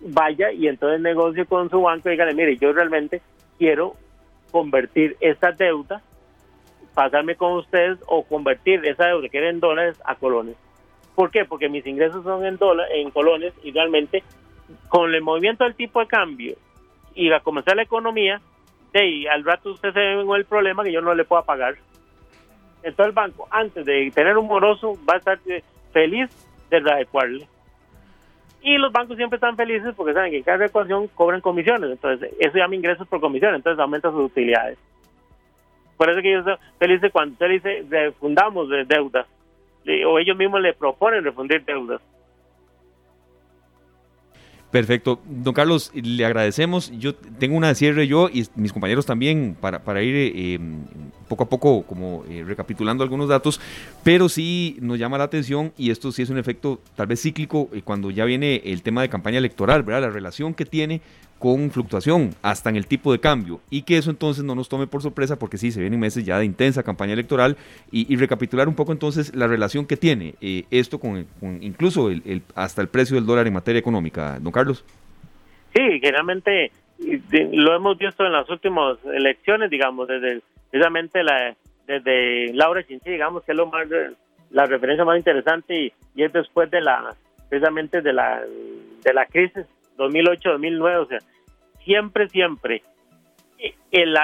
[0.00, 3.22] vaya y entonces negocie con su banco y dígale, mire, yo realmente
[3.58, 3.96] quiero
[4.52, 6.00] convertir esta deuda
[6.94, 10.56] pasarme con ustedes o convertir esa deuda que era en dólares a colones.
[11.14, 11.44] ¿Por qué?
[11.44, 14.22] Porque mis ingresos son en dólares, en colones y realmente
[14.88, 16.56] con el movimiento del tipo de cambio
[17.14, 18.40] y a comenzar la economía,
[18.92, 21.74] y al rato usted se ve con el problema que yo no le puedo pagar.
[22.82, 26.28] Entonces el banco, antes de tener un moroso, va a estar eh, feliz
[26.70, 27.46] de adecuarle.
[28.62, 31.90] Y los bancos siempre están felices porque saben que cada recuación cobran comisiones.
[31.90, 33.54] Entonces, eso llama ingresos por comisión.
[33.54, 34.78] Entonces, aumenta sus utilidades.
[36.04, 39.26] Por eso que yo de cuando usted dice refundamos de deudas.
[40.06, 41.98] O ellos mismos le proponen refundir deudas.
[44.70, 45.18] Perfecto.
[45.24, 46.90] Don Carlos, le agradecemos.
[46.98, 50.58] Yo tengo una cierre yo y mis compañeros también para, para ir eh,
[51.26, 53.58] poco a poco como eh, recapitulando algunos datos,
[54.02, 57.70] pero sí nos llama la atención y esto sí es un efecto tal vez cíclico
[57.72, 60.02] eh, cuando ya viene el tema de campaña electoral, ¿verdad?
[60.02, 61.00] La relación que tiene
[61.44, 64.86] con fluctuación hasta en el tipo de cambio y que eso entonces no nos tome
[64.86, 67.58] por sorpresa porque sí, se vienen meses ya de intensa campaña electoral
[67.92, 71.26] y, recapitular un poco entonces la relación que tiene eh, esto con,
[71.60, 74.38] incluso el, hasta el precio del dólar en materia económica.
[74.40, 74.86] Don Carlos.
[75.74, 76.72] Sí, generalmente
[77.52, 81.20] lo hemos visto en las últimas elecciones, digamos, desde precisamente
[81.86, 83.86] desde Laura Chinchi, digamos, que es lo más,
[84.48, 87.14] la referencia más interesante y, y es después de la,
[87.50, 88.40] precisamente de la,
[89.02, 89.66] de la crisis
[89.98, 91.18] 2008-2009, o sea,
[91.84, 92.82] siempre, siempre
[93.58, 94.16] eh, el,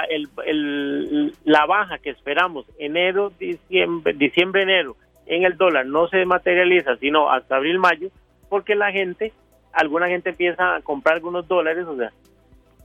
[0.45, 4.95] el, la baja que esperamos enero, diciembre, diciembre, enero
[5.25, 8.09] en el dólar no se materializa sino hasta abril, mayo,
[8.49, 9.33] porque la gente,
[9.71, 12.11] alguna gente empieza a comprar algunos dólares, o sea,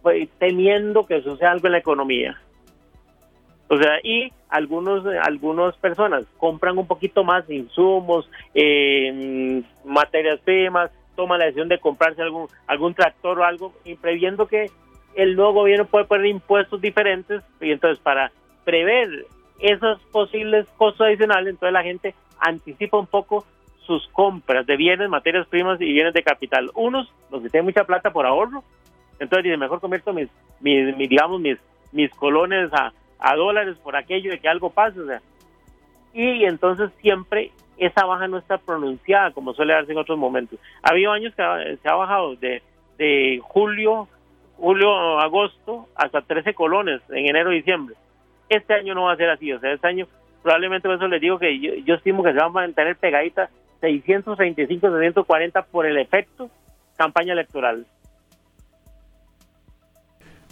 [0.03, 2.41] pues, temiendo que sea algo en la economía.
[3.69, 11.39] O sea, y algunos, algunas personas compran un poquito más insumos, eh, materias primas, toma
[11.39, 14.71] la decisión de comprarse algún, algún tractor o algo, previendo que
[15.15, 18.31] el nuevo gobierno puede poner impuestos diferentes, y entonces para
[18.65, 19.27] prever
[19.59, 23.47] esos posibles costos adicionales, entonces la gente anticipa un poco
[23.87, 26.71] sus compras de bienes, materias primas y bienes de capital.
[26.75, 28.63] Unos, los que tienen mucha plata por ahorro,
[29.19, 30.29] entonces dice, mejor convierto mis,
[30.61, 31.59] mis, digamos, mis,
[31.93, 35.23] mis colones a, a dólares por aquello de que algo pase, o sea.
[36.13, 40.59] Y entonces siempre esa baja no está pronunciada como suele darse en otros momentos.
[40.83, 42.63] Ha habido años que se ha bajado de,
[42.99, 44.09] de julio,
[44.57, 47.95] julio, agosto, hasta 13 colones en enero diciembre.
[48.49, 50.07] Este año no va a ser así, o sea, este año
[50.43, 54.89] probablemente por eso les digo que yo, estimo que se va a mantener pegadita 635,
[54.89, 56.49] 640 por el efecto
[56.97, 57.85] campaña electoral.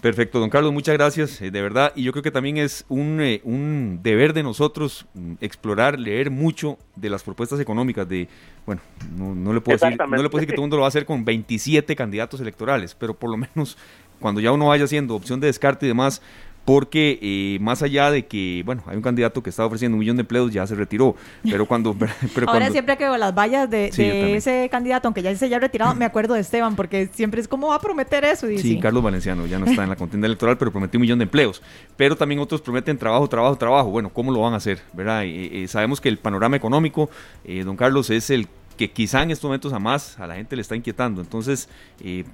[0.05, 1.91] Perfecto, don Carlos, muchas gracias, eh, de verdad.
[1.97, 6.31] Y yo creo que también es un, eh, un deber de nosotros mm, explorar, leer
[6.31, 8.29] mucho de las propuestas económicas de,
[8.67, 8.83] bueno,
[9.17, 10.89] no, le puedo decir, no le puedo decir que todo el mundo lo va a
[10.89, 13.79] hacer con 27 candidatos electorales, pero por lo menos
[14.21, 16.21] cuando ya uno vaya haciendo opción de descarte y demás,
[16.65, 20.17] porque eh, más allá de que, bueno, hay un candidato que está ofreciendo un millón
[20.17, 21.95] de empleos, ya se retiró, pero cuando...
[22.35, 23.89] Pero Ahora siempre que veo las vallas de,
[24.37, 27.69] ese candidato, aunque ya se haya retirado, me acuerdo de Esteban, porque siempre es como
[27.69, 28.51] va a prometer eso.
[28.51, 31.19] Y sí, Carlos Valenciano ya no está en la contienda electoral, pero prometió un millón
[31.19, 31.63] de empleos.
[31.97, 33.91] Pero también otros prometen trabajo, trabajo, trabajo.
[33.91, 34.81] Bueno, ¿cómo lo van a hacer?
[34.93, 35.25] ¿verdad?
[35.69, 37.11] sabemos que el panorama económico,
[37.45, 40.57] eh, don Carlos, es el que quizá en estos momentos a más a la gente
[40.57, 41.21] le está inquietando.
[41.21, 41.69] Entonces,
[42.01, 42.25] eh,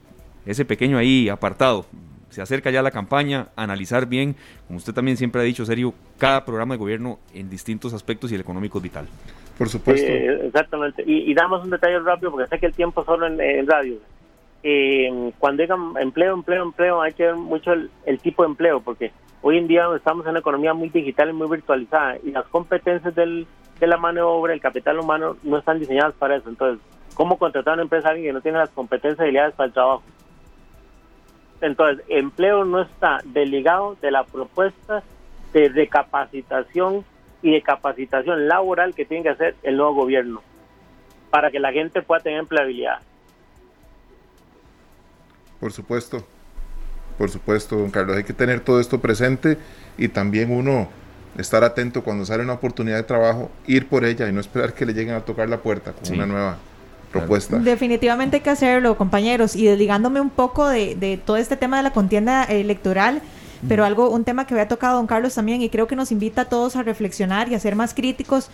[0.47, 1.87] ese pequeño ahí apartado,
[2.31, 6.45] se acerca ya la campaña, analizar bien, como usted también siempre ha dicho, serio, cada
[6.45, 9.07] programa de gobierno en distintos aspectos y el económico es vital.
[9.59, 10.11] Por supuesto.
[10.11, 11.03] exactamente.
[11.07, 13.97] Y, damos un detalle rápido porque sé que el tiempo solo en, radio.
[14.63, 19.13] Eh, cuando digan empleo, empleo, empleo, hay que ver mucho el, tipo de empleo, porque
[19.43, 23.15] hoy en día estamos en una economía muy digital y muy virtualizada y las competencias
[23.15, 23.47] del,
[23.79, 26.49] de la mano de obra, el capital humano, no están diseñadas para eso.
[26.49, 29.55] Entonces, ¿cómo contratar a una empresa a alguien que no tiene las competencias y habilidades
[29.55, 30.03] para el trabajo?
[31.61, 35.03] Entonces, empleo no está desligado de la propuesta
[35.53, 37.05] de recapacitación
[37.43, 40.43] y de capacitación laboral que tiene que hacer el nuevo gobierno
[41.31, 42.99] para que la gente pueda tener empleabilidad.
[45.59, 46.25] Por supuesto,
[47.19, 49.59] por supuesto, don Carlos, hay que tener todo esto presente
[49.99, 50.89] y también uno
[51.37, 54.87] estar atento cuando sale una oportunidad de trabajo, ir por ella y no esperar que
[54.87, 56.59] le lleguen a tocar la puerta con una nueva
[57.11, 57.59] propuesta.
[57.59, 59.57] Definitivamente hay que hacerlo, compañeros.
[59.57, 63.23] Y desligándome un poco de, todo este tema de la contienda electoral,
[63.69, 66.43] pero algo, un tema que había tocado don Carlos también y creo que nos invita
[66.43, 68.49] a todos a reflexionar y a ser más críticos.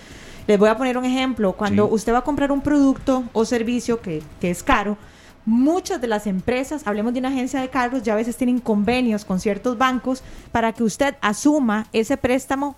[0.46, 1.52] Les voy a poner un ejemplo.
[1.52, 4.96] Cuando usted va a comprar un producto o servicio que, que es caro,
[5.44, 9.24] muchas de las empresas, hablemos de una agencia de carros, ya a veces tienen convenios
[9.24, 12.76] con ciertos bancos para que usted asuma ese préstamo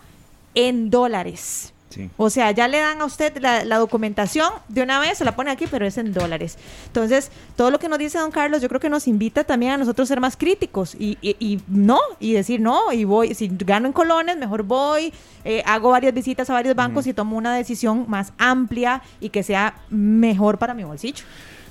[0.54, 1.72] en dólares.
[2.16, 5.50] O sea, ya le dan a usted la, documentación de una vez, se la pone
[5.50, 6.58] aquí, pero es en dólares.
[6.86, 9.76] Entonces, todo lo que nos dice don Carlos, yo creo que nos invita también a
[9.78, 13.86] nosotros a ser más críticos y, y, no, y decir no, y voy, si gano
[13.86, 15.12] en colones, mejor voy,
[15.44, 19.42] eh, hago varias visitas a varios bancos y tomo una decisión más amplia y que
[19.42, 21.24] sea mejor para mi bolsillo.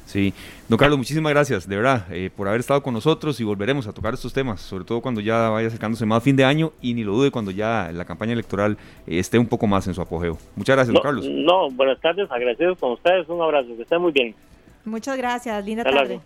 [0.07, 0.33] Sí,
[0.69, 3.91] don Carlos, muchísimas gracias, de verdad, eh, por haber estado con nosotros y volveremos a
[3.91, 7.03] tocar estos temas, sobre todo cuando ya vaya acercándose más fin de año y ni
[7.03, 10.37] lo dude cuando ya la campaña electoral eh, esté un poco más en su apogeo.
[10.55, 11.27] Muchas gracias, don Carlos.
[11.27, 14.33] No, buenas tardes, agradecidos con ustedes, un abrazo, que estén muy bien.
[14.85, 16.21] Muchas gracias, linda tarde.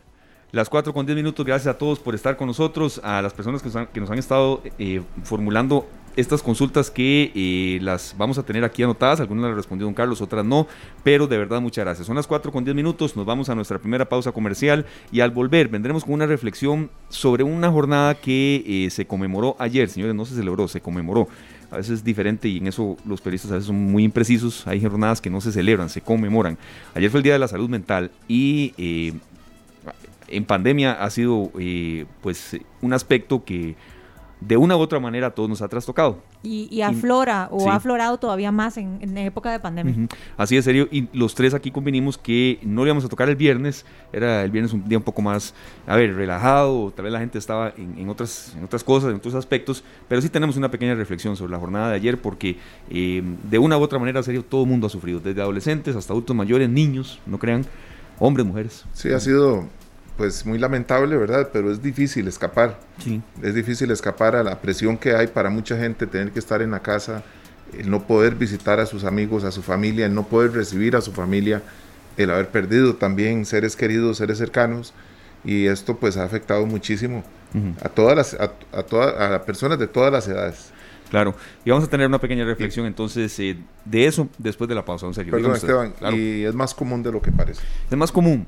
[0.51, 3.63] Las 4 con 10 minutos, gracias a todos por estar con nosotros, a las personas
[3.63, 8.37] que nos han, que nos han estado eh, formulando estas consultas que eh, las vamos
[8.37, 10.67] a tener aquí anotadas, algunas las respondió don Carlos, otras no,
[11.03, 12.07] pero de verdad muchas gracias.
[12.07, 15.31] Son las 4 con 10 minutos, nos vamos a nuestra primera pausa comercial y al
[15.31, 20.25] volver vendremos con una reflexión sobre una jornada que eh, se conmemoró ayer, señores, no
[20.25, 21.27] se celebró, se conmemoró.
[21.71, 24.67] A veces es diferente y en eso los periodistas a veces son muy imprecisos.
[24.67, 26.57] Hay jornadas que no se celebran, se conmemoran.
[26.93, 29.13] Ayer fue el Día de la Salud Mental y eh,
[30.27, 31.49] en pandemia ha sido
[32.21, 33.75] pues un aspecto que
[34.41, 36.17] de una u otra manera a todos nos ha trastocado.
[36.43, 40.07] Y, aflora, o ha aflorado todavía más en, época de pandemia.
[40.35, 43.35] Así de serio, y los tres aquí convinimos que no le íbamos a tocar el
[43.35, 45.53] viernes, era el viernes un día un poco más,
[45.85, 49.35] a ver, relajado, tal vez la gente estaba en, otras, en otras cosas, en otros
[49.35, 52.57] aspectos, pero sí tenemos una pequeña reflexión sobre la jornada de ayer, porque
[52.89, 56.13] eh, de una u otra manera, serio, todo el mundo ha sufrido, desde adolescentes hasta
[56.13, 57.65] adultos mayores, niños, no crean,
[58.17, 58.85] hombres, mujeres.
[58.93, 59.67] Sí, ha sido
[60.21, 61.49] pues muy lamentable, ¿verdad?
[61.51, 62.77] Pero es difícil escapar.
[63.03, 63.23] Sí.
[63.41, 66.69] Es difícil escapar a la presión que hay para mucha gente, tener que estar en
[66.69, 67.23] la casa,
[67.75, 71.01] el no poder visitar a sus amigos, a su familia, el no poder recibir a
[71.01, 71.63] su familia,
[72.17, 74.93] el haber perdido también seres queridos, seres cercanos.
[75.43, 77.23] Y esto pues ha afectado muchísimo
[77.81, 80.71] a todas las, a, a las personas de todas las edades.
[81.09, 81.33] Claro,
[81.65, 85.07] y vamos a tener una pequeña reflexión entonces eh, de eso después de la pausa,
[85.07, 85.31] en serio.
[85.31, 87.63] Perdón, Esteban, y es más común de lo que parece.
[87.89, 88.45] Es más común.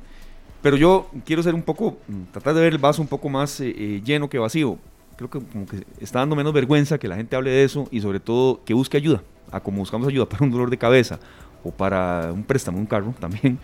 [0.63, 3.59] Pero yo quiero ser un poco, mm, tratar de ver el vaso un poco más
[3.59, 4.79] eh, eh, lleno que vacío.
[5.17, 8.01] Creo que como que está dando menos vergüenza que la gente hable de eso y
[8.01, 9.21] sobre todo que busque ayuda,
[9.51, 11.19] a como buscamos ayuda para un dolor de cabeza
[11.63, 13.59] o para un préstamo, un carro también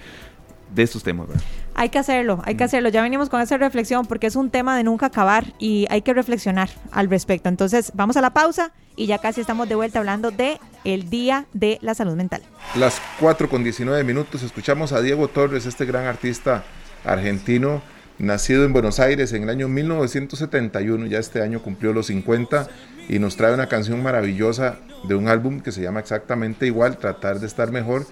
[0.75, 1.27] de estos temas.
[1.73, 2.67] Hay que hacerlo, hay que mm.
[2.67, 2.89] hacerlo.
[2.89, 6.13] Ya venimos con esa reflexión porque es un tema de nunca acabar y hay que
[6.13, 7.47] reflexionar al respecto.
[7.47, 11.45] Entonces, vamos a la pausa y ya casi estamos de vuelta hablando de el Día
[11.53, 12.41] de la Salud Mental.
[12.75, 16.65] Las 4 con 19 minutos escuchamos a Diego Torres, este gran artista
[17.03, 17.81] argentino,
[18.17, 22.67] nacido en Buenos Aires en el año 1971, ya este año cumplió los 50
[23.07, 27.39] y nos trae una canción maravillosa de un álbum que se llama exactamente igual, Tratar
[27.39, 28.05] de estar mejor,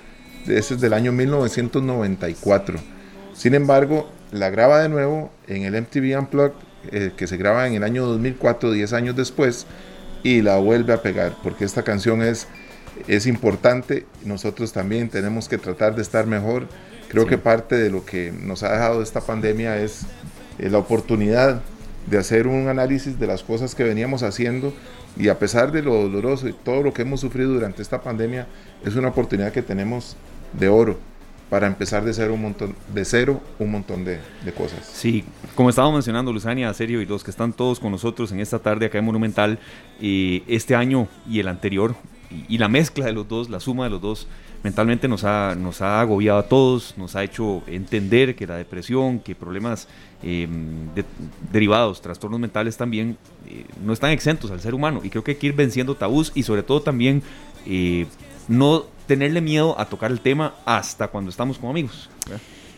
[0.47, 2.79] ese es del año 1994.
[3.33, 6.55] Sin embargo, la graba de nuevo en el MTV Unplugged,
[6.91, 9.67] eh, que se graba en el año 2004, 10 años después,
[10.23, 12.47] y la vuelve a pegar, porque esta canción es,
[13.07, 16.67] es importante, nosotros también tenemos que tratar de estar mejor,
[17.09, 20.03] Creo que parte de lo que nos ha dejado esta pandemia es
[20.59, 21.61] eh, la oportunidad
[22.05, 24.73] de hacer un análisis de las cosas que veníamos haciendo
[25.17, 28.47] y a pesar de lo doloroso y todo lo que hemos sufrido durante esta pandemia,
[28.85, 30.15] es una oportunidad que tenemos
[30.53, 30.97] de oro
[31.49, 34.19] para empezar de cero un montón, de cero un montón de,
[34.55, 34.85] cosas.
[34.93, 35.23] Sí,
[35.55, 38.85] como estábamos mencionando, Luzania, serio, y los que están todos con nosotros en esta tarde
[38.85, 39.59] acá en Monumental,
[40.01, 41.95] eh, este año y el anterior,
[42.49, 44.27] y, la mezcla de los dos, la suma de los dos,
[44.67, 49.19] mentalmente nos ha, nos ha agobiado a todos, nos ha hecho entender que la depresión,
[49.19, 49.87] que problemas
[50.21, 50.89] em,
[51.53, 54.99] derivados, trastornos mentales también, eh, no están exentos al ser humano.
[55.05, 57.23] Y creo que hay que ir venciendo tabús y sobre todo también
[57.65, 58.07] eh,
[58.49, 62.09] no tenerle miedo a tocar el tema hasta cuando estamos con amigos.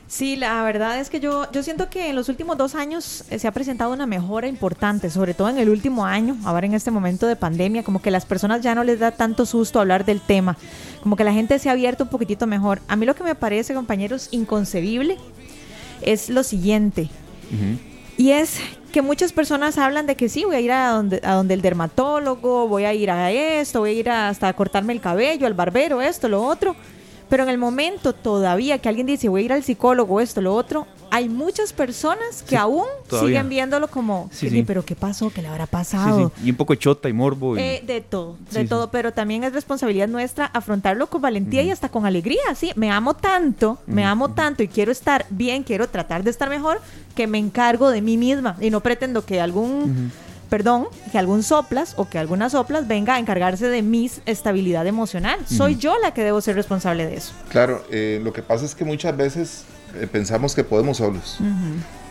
[0.09, 3.37] Sí, la verdad es que yo, yo siento que en los últimos dos años eh,
[3.37, 6.89] se ha presentado una mejora importante, sobre todo en el último año, ahora en este
[6.89, 10.19] momento de pandemia, como que las personas ya no les da tanto susto hablar del
[10.19, 10.57] tema,
[11.03, 12.81] como que la gente se ha abierto un poquitito mejor.
[12.87, 15.15] A mí lo que me parece, compañeros, inconcebible
[16.01, 17.11] es lo siguiente.
[18.17, 18.55] Y es
[18.91, 21.61] que muchas personas hablan de que sí, voy a ir a donde, a donde el
[21.61, 25.53] dermatólogo, voy a ir a esto, voy a ir hasta a cortarme el cabello, al
[25.53, 26.75] barbero, esto, lo otro.
[27.29, 30.55] Pero en el momento todavía que alguien dice voy a ir al psicólogo, esto, lo
[30.55, 35.29] otro, hay muchas personas que aún siguen viéndolo como, sí, pero ¿qué pasó?
[35.29, 36.31] ¿Qué le habrá pasado?
[36.43, 37.57] Y un poco chota y morbo.
[37.57, 41.89] Eh, de todo, de todo, pero también es responsabilidad nuestra afrontarlo con valentía y hasta
[41.89, 46.23] con alegría, sí, me amo tanto, me amo tanto y quiero estar bien, quiero tratar
[46.23, 46.81] de estar mejor,
[47.15, 50.11] que me encargo de mí misma y no pretendo que algún
[50.49, 55.39] perdón, que algún soplas o que algunas soplas venga a encargarse de mi estabilidad emocional.
[55.45, 57.33] Soy yo la que debo ser responsable de eso.
[57.49, 59.63] Claro, eh, lo que pasa es que muchas veces
[59.95, 61.39] eh, pensamos que podemos solos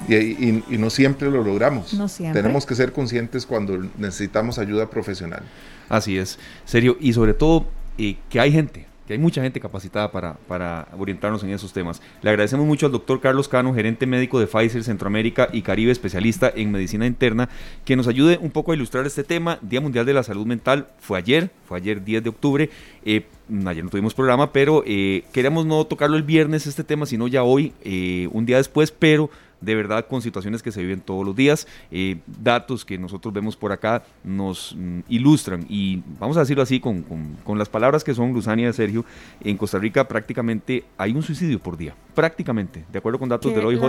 [0.08, 1.94] y, no siempre lo logramos.
[1.94, 2.40] No siempre.
[2.42, 5.42] Tenemos que ser conscientes cuando necesitamos ayuda profesional.
[5.88, 7.66] Así es, serio, y sobre todo
[7.98, 12.02] eh, que hay gente que hay mucha gente capacitada para, para orientarnos en esos temas.
[12.20, 16.52] Le agradecemos mucho al doctor Carlos Cano, gerente médico de Pfizer Centroamérica y Caribe, especialista
[16.54, 17.48] en medicina interna,
[17.86, 19.58] que nos ayude un poco a ilustrar este tema.
[19.62, 22.70] Día Mundial de la Salud Mental fue ayer, fue ayer 10 de octubre.
[23.02, 23.24] Eh,
[23.64, 27.44] ayer no tuvimos programa, pero eh, queríamos no tocarlo el viernes este tema, sino ya
[27.44, 29.30] hoy, eh, un día después, pero
[29.60, 33.56] de verdad con situaciones que se viven todos los días, eh, datos que nosotros vemos
[33.56, 38.14] por acá nos mm, ilustran y vamos a decirlo así con, con, las palabras que
[38.14, 39.04] son Luzania y Sergio,
[39.40, 43.64] en Costa Rica prácticamente hay un suicidio por día, prácticamente, de acuerdo con datos del
[43.64, 43.82] OIJ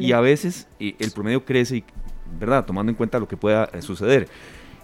[0.00, 1.84] y a veces el promedio crece, y,
[2.38, 2.64] ¿verdad?
[2.64, 4.28] Tomando en cuenta lo que pueda suceder.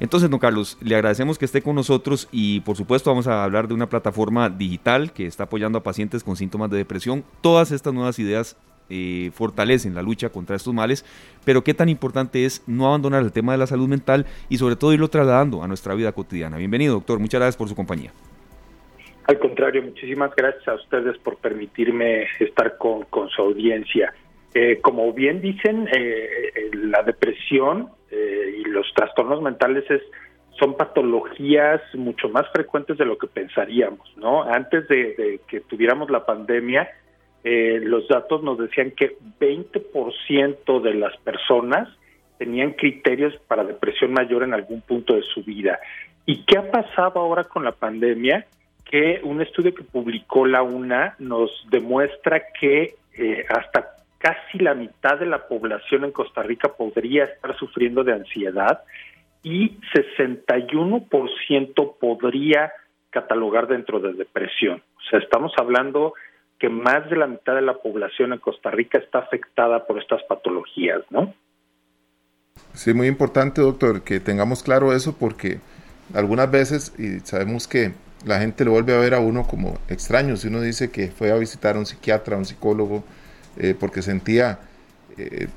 [0.01, 3.68] Entonces, don Carlos, le agradecemos que esté con nosotros y por supuesto vamos a hablar
[3.68, 7.22] de una plataforma digital que está apoyando a pacientes con síntomas de depresión.
[7.43, 8.57] Todas estas nuevas ideas
[8.91, 11.05] eh, fortalecen la lucha contra estos males,
[11.45, 14.76] pero qué tan importante es no abandonar el tema de la salud mental y sobre
[14.76, 16.57] todo irlo trasladando a nuestra vida cotidiana.
[16.57, 17.18] Bienvenido, doctor.
[17.18, 18.12] Muchas gracias por su compañía.
[19.30, 24.12] Al contrario, muchísimas gracias a ustedes por permitirme estar con, su audiencia.
[24.55, 30.03] Eh, como bien dicen, eh, la depresión eh, y los trastornos mentales es
[30.59, 34.43] son patologías mucho más frecuentes de lo que pensaríamos, ¿no?
[34.43, 36.91] Antes de, que tuviéramos la pandemia,
[37.43, 41.88] eh, los datos nos decían que 20% de las personas
[42.38, 45.78] tenían criterios para depresión mayor en algún punto de su vida.
[46.26, 48.47] ¿Y qué ha pasado ahora con la pandemia?
[48.84, 55.18] Que un estudio que publicó la UNA nos demuestra que eh, hasta casi la mitad
[55.18, 58.82] de la población en Costa Rica podría estar sufriendo de ansiedad
[59.43, 62.72] y 61% podría
[63.09, 64.82] catalogar dentro de depresión.
[64.97, 66.12] O sea, estamos hablando
[66.61, 70.22] que más de la mitad de la población en Costa Rica está afectada por estas
[70.24, 71.34] patologías, ¿no?
[72.74, 75.58] Sí, muy importante, doctor, que tengamos claro eso porque
[76.14, 77.94] algunas veces, y sabemos que
[78.26, 81.32] la gente lo vuelve a ver a uno como extraño, si uno dice que fue
[81.32, 83.04] a visitar a un psiquiatra, a un psicólogo,
[83.56, 84.61] eh, porque sentía,
[85.16, 85.48] eh,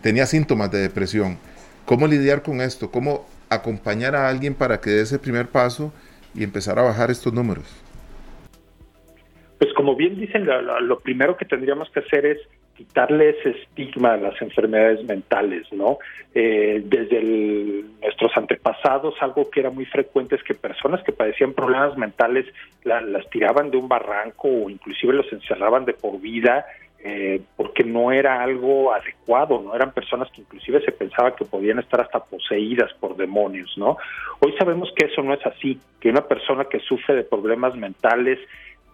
[0.00, 1.38] tenía síntomas de depresión.
[1.86, 2.90] ¿Cómo lidiar con esto?
[2.90, 5.92] ¿Cómo acompañar a alguien para que dé ese primer paso
[6.34, 7.81] y empezar a bajar estos números?
[9.62, 12.38] Pues como bien dicen, lo, primero que tendríamos que hacer es
[12.76, 15.98] quitarle ese estigma a las enfermedades mentales, ¿no?
[16.34, 17.22] Eh, desde
[18.02, 22.44] nuestros antepasados, algo que era muy frecuente es que personas que padecían problemas mentales
[22.82, 26.66] las tiraban de un barranco o inclusive los encerraban de por vida
[27.04, 31.78] eh, porque no era algo adecuado, no eran personas que inclusive se pensaba que podían
[31.78, 33.96] estar hasta poseídas por demonios, ¿no?
[34.40, 38.40] Hoy sabemos que eso no es así, que una persona que sufre de problemas mentales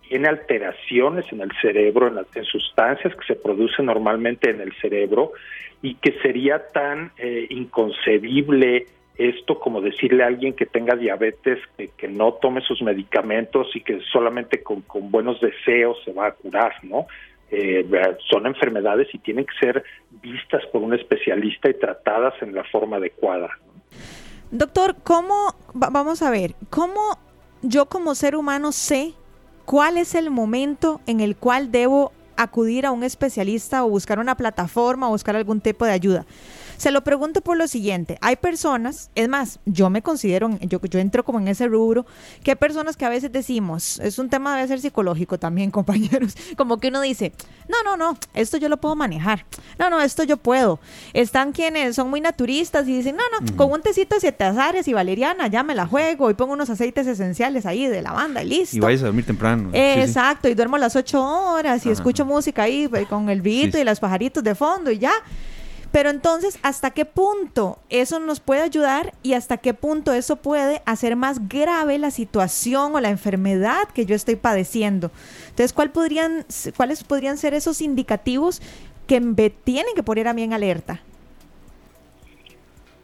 [0.09, 5.32] tiene alteraciones en el cerebro, en, las, sustancias que se producen normalmente en el cerebro,
[5.82, 8.86] y que sería tan eh, inconcebible
[9.16, 14.00] esto como decirle a alguien que tenga diabetes que, no tome sus medicamentos y que
[14.12, 17.06] solamente con, con buenos deseos se va a curar, ¿no?
[17.50, 17.86] Eh,
[18.30, 19.82] son enfermedades y tienen que ser
[20.22, 23.50] vistas por un especialista y tratadas en la forma adecuada.
[24.50, 27.18] Doctor, ¿cómo, vamos a ver, cómo
[27.62, 29.14] yo como ser humano sé
[29.69, 34.35] cuál es el momento en el cual debo acudir a un especialista o buscar una
[34.35, 36.25] plataforma o buscar algún tipo de ayuda?
[36.79, 40.99] Se lo pregunto por lo siguiente, hay personas, es más, yo me considero, yo, yo
[41.01, 42.07] entro como en ese rubro,
[42.43, 46.37] que hay personas que a veces decimos, es un tema debe ser psicológico también, compañeros,
[46.57, 47.33] como que uno dice,
[47.68, 49.45] no, no, no, esto yo lo puedo manejar,
[49.79, 50.79] no, no, esto yo puedo.
[51.12, 54.87] Están quienes son muy naturistas y dicen, no, no, con un tecito de siete azares
[54.89, 58.49] y valeriana ya me la juego y pongo unos aceites esenciales ahí de lavanda y
[58.49, 58.76] listo.
[58.76, 59.70] Y vayas a dormir temprano.
[59.72, 63.99] exacto, y duermo las ocho horas y escucho música ahí con el beat y los
[63.99, 65.12] pajaritos de fondo y ya.
[65.93, 70.82] Pero entonces, ¿hasta qué punto eso nos puede ayudar y hasta qué punto eso puede
[70.84, 75.11] hacer más grave la situación o la enfermedad que yo estoy padeciendo?
[75.49, 76.45] Entonces, ¿cuál podrían,
[76.76, 78.61] ¿cuáles podrían ser esos indicativos
[79.07, 81.01] que me tienen que poner a mí en alerta?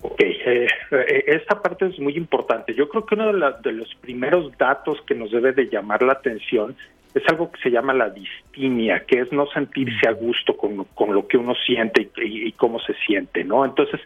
[0.02, 2.74] Ok, eh, eh, esta parte es muy importante.
[2.74, 6.12] Yo creo que uno de, de, los primeros datos que nos debe de llamar la
[6.12, 6.76] atención
[7.14, 11.14] es algo que se llama la distimia, que es no sentirse a gusto con, con
[11.14, 13.64] lo que uno siente y, cómo se siente, ¿no?
[13.64, 14.00] Entonces,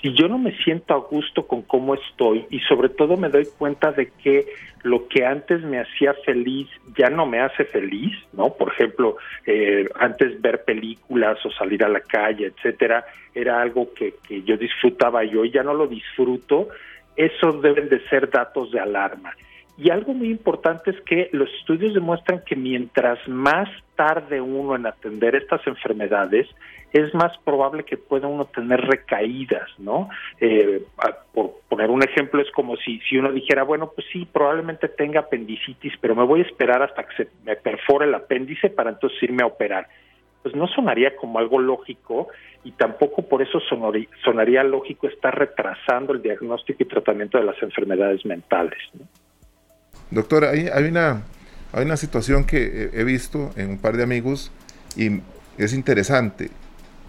[0.00, 3.48] si yo no me siento a gusto con cómo estoy y sobre todo me doy
[3.58, 4.46] cuenta de que
[4.84, 8.54] lo que antes me hacía feliz ya no me hace feliz, ¿no?
[8.54, 14.14] Por ejemplo, eh, antes ver películas o salir a la calle, etcétera, era algo que,
[14.28, 16.68] que yo disfrutaba y hoy ya no lo disfruto,
[17.16, 19.34] esos deben de ser datos de alarma.
[19.78, 24.86] Y algo muy importante es que los estudios demuestran que mientras más tarde uno en
[24.86, 26.48] atender estas enfermedades,
[26.92, 30.08] es más probable que pueda uno tener recaídas, ¿no?
[30.40, 30.82] Eh,
[31.34, 35.20] por poner un ejemplo, es como si, si uno dijera, bueno, pues sí, probablemente tenga
[35.20, 39.22] apendicitis, pero me voy a esperar hasta que se me perfore el apéndice para entonces
[39.22, 39.88] irme a operar.
[40.42, 42.28] Pues no sonaría como algo lógico
[42.64, 43.60] y tampoco por eso
[44.24, 48.78] sonaría lógico estar retrasando el diagnóstico y tratamiento de las enfermedades mentales.
[48.94, 49.06] ¿no?
[50.10, 51.22] Doctor, hay, hay, una,
[51.72, 54.50] hay una situación que he visto en un par de amigos
[54.96, 55.20] y
[55.58, 56.50] es interesante.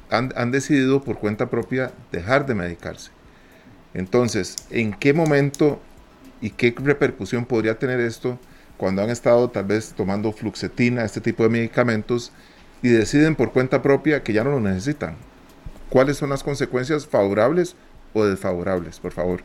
[0.10, 3.12] Han, han decidido por cuenta propia dejar de medicarse.
[3.94, 5.80] Entonces, ¿en qué momento
[6.42, 8.40] y qué repercusión podría tener esto
[8.78, 12.32] cuando han estado tal vez tomando fluxetina, este tipo de medicamentos,
[12.82, 15.16] y deciden por cuenta propia que ya no lo necesitan?
[15.90, 17.76] ¿Cuáles son las consecuencias favorables
[18.14, 19.42] o desfavorables, por favor?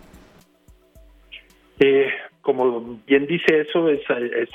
[1.78, 2.08] Eh,
[2.42, 4.02] como bien dice eso, es,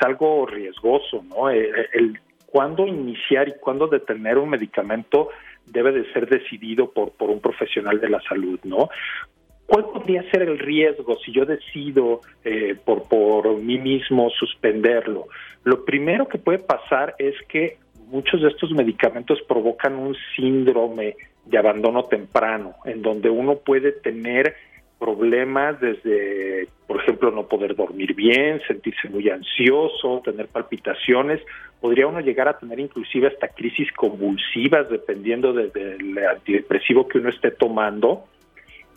[0.02, 1.50] algo riesgoso, ¿no?
[1.50, 5.30] Eh, el, cuándo iniciar y cuándo detener un medicamento
[5.66, 8.90] debe de ser decidido por, por un profesional de la salud, ¿no?
[9.66, 15.28] ¿Cuál podría ser el riesgo si yo decido eh, por, por mí mismo suspenderlo?
[15.66, 17.78] Lo primero que puede pasar es que
[18.08, 24.56] muchos de estos medicamentos provocan un síndrome de abandono temprano, en donde uno puede tener
[25.00, 31.42] problemas desde, por ejemplo, no poder dormir bien, sentirse muy ansioso, tener palpitaciones,
[31.80, 37.52] podría uno llegar a tener inclusive hasta crisis convulsivas dependiendo del antidepresivo que uno esté
[37.52, 38.24] tomando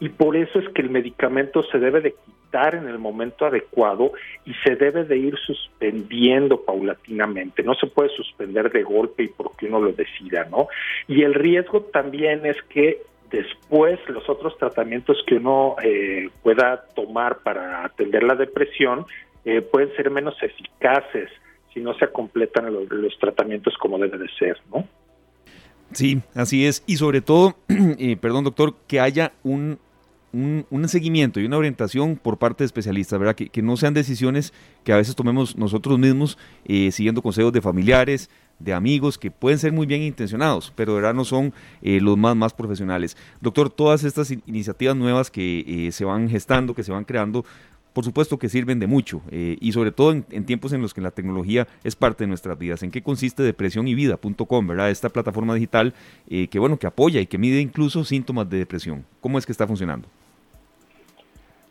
[0.00, 4.12] y por eso es que el medicamento se debe de quitar en el momento adecuado
[4.46, 7.62] y se debe de ir suspendiendo paulatinamente.
[7.62, 10.68] No se puede suspender de golpe y porque uno lo decida, ¿no?
[11.06, 17.38] Y el riesgo también es que después los otros tratamientos que uno eh, pueda tomar
[17.38, 19.06] para atender la depresión
[19.44, 21.30] eh, pueden ser menos eficaces
[21.72, 24.86] si no se completan los, los tratamientos como debe de ser, ¿no?
[25.92, 26.84] Sí, así es.
[26.86, 29.78] Y sobre todo, eh, perdón doctor, que haya un,
[30.32, 33.34] un, seguimiento y una orientación por parte de especialistas, ¿verdad?
[33.34, 34.52] Que, no sean decisiones
[34.84, 39.58] que a veces tomemos nosotros mismos eh, siguiendo consejos de familiares, de amigos, que pueden
[39.58, 41.52] ser muy bien intencionados, pero verdad no son
[41.82, 43.16] eh, los más, más profesionales.
[43.40, 47.44] Doctor, todas estas iniciativas nuevas que eh, se van gestando, que se van creando,
[47.92, 51.10] por supuesto que sirven de mucho y sobre todo en, tiempos en los que la
[51.10, 52.82] tecnología es parte de nuestras vidas.
[52.82, 54.90] ¿En qué consiste depresionivida.com, verdad?
[54.90, 55.94] Esta plataforma digital
[56.28, 59.04] que bueno, que apoya y que mide incluso síntomas de depresión.
[59.20, 60.08] ¿Cómo es que está funcionando?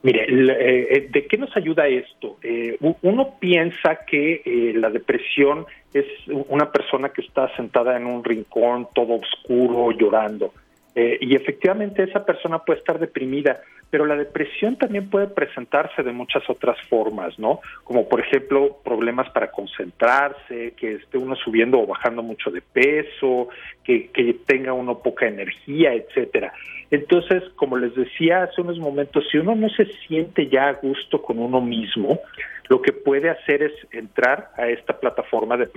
[0.01, 2.37] Mire, eh, eh, ¿de qué nos ayuda esto?
[2.41, 6.05] Eh, uno piensa que la depresión es
[6.47, 10.53] una persona que está sentada en un rincón, todo oscuro, llorando.
[10.95, 16.47] Y efectivamente esa persona puede estar deprimida, pero la depresión también puede presentarse de muchas
[16.49, 17.59] otras formas, ¿no?
[17.83, 23.49] Como por ejemplo problemas para concentrarse, que esté uno subiendo o bajando mucho de peso,
[23.83, 26.53] que, que tenga uno poca energía, etcétera.
[26.91, 31.21] Entonces, como les decía hace unos momentos, si uno no se siente ya a gusto
[31.21, 32.19] con uno mismo,
[32.67, 35.69] lo que puede hacer es entrar a esta plataforma de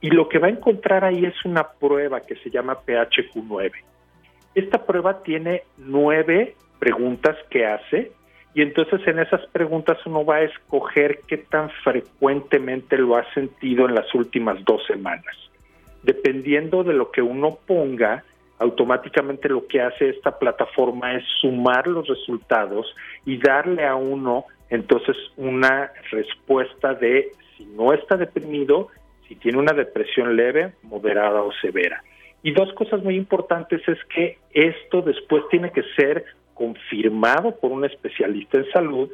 [0.00, 3.72] y lo que va a encontrar ahí es una prueba que se llama PHQ9.
[4.54, 8.12] Esta prueba tiene nueve preguntas que hace
[8.54, 13.88] y entonces en esas preguntas uno va a escoger qué tan frecuentemente lo ha sentido
[13.88, 15.36] en las últimas dos semanas.
[16.02, 18.24] Dependiendo de lo que uno ponga,
[18.58, 22.94] automáticamente lo que hace esta plataforma es sumar los resultados
[23.24, 28.88] y darle a uno entonces una respuesta de si no está deprimido,
[29.26, 32.02] si tiene una depresión leve, moderada o severa.
[32.42, 37.84] Y dos cosas muy importantes es que esto después tiene que ser confirmado por un
[37.84, 39.10] especialista en salud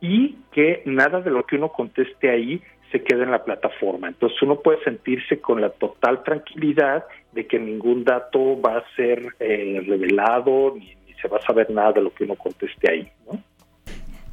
[0.00, 4.08] y que nada de lo que uno conteste ahí se quede en la plataforma.
[4.08, 9.34] Entonces uno puede sentirse con la total tranquilidad de que ningún dato va a ser
[9.40, 13.10] eh, revelado ni, se va a saber nada de lo que uno conteste ahí.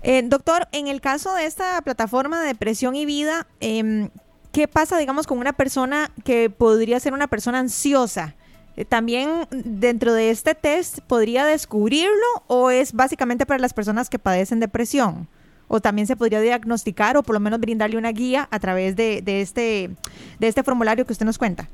[0.04, 4.10] Eh, doctor, en el caso de esta plataforma de depresión y vida, eh,
[4.52, 8.36] ¿qué pasa, digamos, con una persona que podría ser una persona ansiosa?
[8.76, 14.20] Eh, ¿También dentro de este test podría descubrirlo o es básicamente para las personas que
[14.20, 15.28] padecen depresión?
[15.76, 19.24] ¿O también se podría diagnosticar o por lo menos brindarle una guía a través de,
[19.26, 19.90] este,
[20.38, 21.68] de este formulario que usted nos cuenta?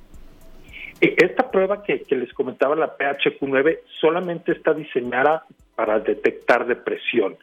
[1.01, 5.43] E, esta prueba que, que les comentaba, la PHQ9, solamente está diseñada
[5.75, 7.35] para detectar depresión.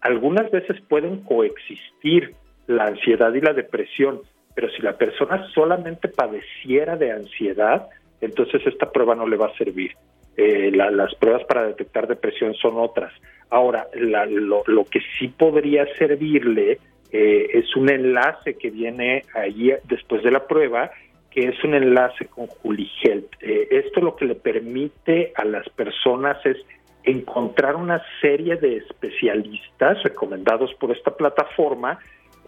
[0.00, 2.34] Algunas veces pueden coexistir
[2.68, 4.22] la ansiedad y la depresión,
[4.54, 7.86] pero si la persona solamente padeciera de ansiedad,
[8.22, 9.92] entonces esta prueba no le va a servir.
[10.38, 13.12] Eh, las pruebas para detectar depresión son otras.
[13.50, 16.78] Ahora, lo, que sí podría servirle
[17.10, 20.90] eh, es un enlace que viene ahí después de la prueba,
[21.30, 23.26] que es un enlace con Juligelt.
[23.40, 26.58] Eh, esto lo que le permite a las personas es
[27.04, 31.98] encontrar una serie de especialistas recomendados por esta plataforma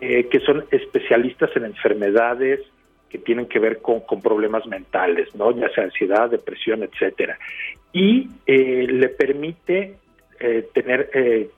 [0.01, 2.61] eh, que son especialistas en enfermedades
[3.09, 5.51] que tienen que ver con, problemas mentales, ¿no?
[5.51, 7.39] ya sea ansiedad, depresión, etcétera.
[7.93, 9.97] Y eh, le permite
[10.43, 11.51] eh, tener eh,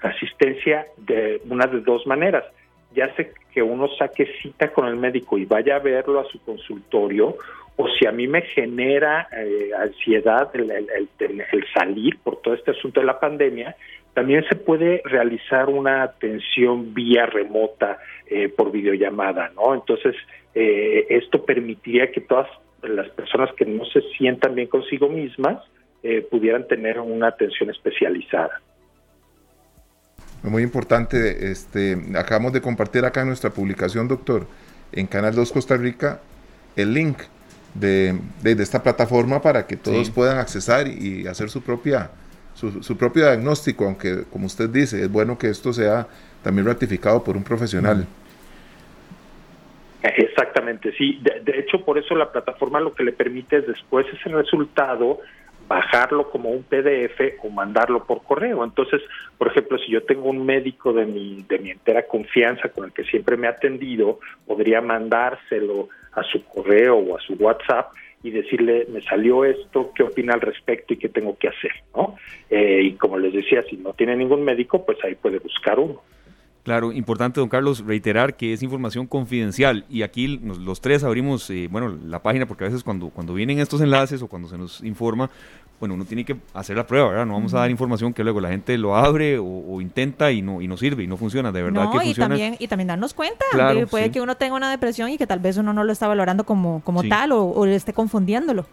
[0.00, 2.44] asistencia de una de dos maneras.
[2.94, 6.42] Ya sé que uno saque cita con el médico y vaya a verlo a su
[6.42, 7.36] consultorio,
[7.76, 9.28] o si a mí me genera
[9.78, 13.76] ansiedad el, el, salir por todo este asunto de la pandemia,
[14.14, 17.98] también se puede realizar una atención vía remota
[18.56, 19.74] por videollamada, ¿no?
[19.74, 20.14] Entonces,
[20.54, 22.48] esto permitiría que todas
[22.82, 25.62] las personas que no se sientan bien consigo mismas
[26.02, 28.60] eh, pudieran tener una atención especializada.
[30.42, 34.46] Muy importante, este, acabamos de compartir acá en nuestra publicación, doctor,
[34.90, 36.20] en Canal 2 Costa Rica,
[36.74, 37.18] el link
[37.74, 42.10] de, esta plataforma para que todos puedan accesar y, hacer su propia
[42.54, 46.06] su, propio diagnóstico, aunque como usted dice, es bueno que esto sea
[46.42, 48.06] también ratificado por un profesional.
[50.02, 51.20] Exactamente, sí.
[51.22, 55.20] De, hecho, por eso la plataforma lo que le permite es después ese resultado
[55.72, 58.62] bajarlo como un PDF o mandarlo por correo.
[58.62, 59.00] Entonces,
[59.38, 62.92] por ejemplo, si yo tengo un médico de mi, de mi entera confianza con el
[62.92, 67.92] que siempre me ha atendido, podría mandárselo a su correo o a su WhatsApp
[68.22, 72.16] y decirle, me salió esto, qué opina al respecto y qué tengo que hacer, ¿no?
[72.50, 76.02] Eh, y como les decía, si no tiene ningún médico, pues ahí puede buscar uno.
[76.62, 81.68] Claro, importante, don Carlos, reiterar que es información confidencial y aquí los tres abrimos, eh,
[81.68, 84.80] bueno, la página porque a veces cuando, cuando vienen estos enlaces o cuando se nos
[84.84, 85.28] informa,
[85.80, 87.26] bueno, uno tiene que hacer la prueba, ¿verdad?
[87.26, 90.62] No vamos a dar información que luego la gente lo abre o, intenta y no,
[90.62, 93.44] y no sirve y no funciona, de verdad que y También, y también darnos cuenta,
[93.50, 96.06] claro, puede que uno tenga una depresión y que tal vez uno no lo está
[96.06, 98.66] valorando como, como tal o, o esté confundiéndolo.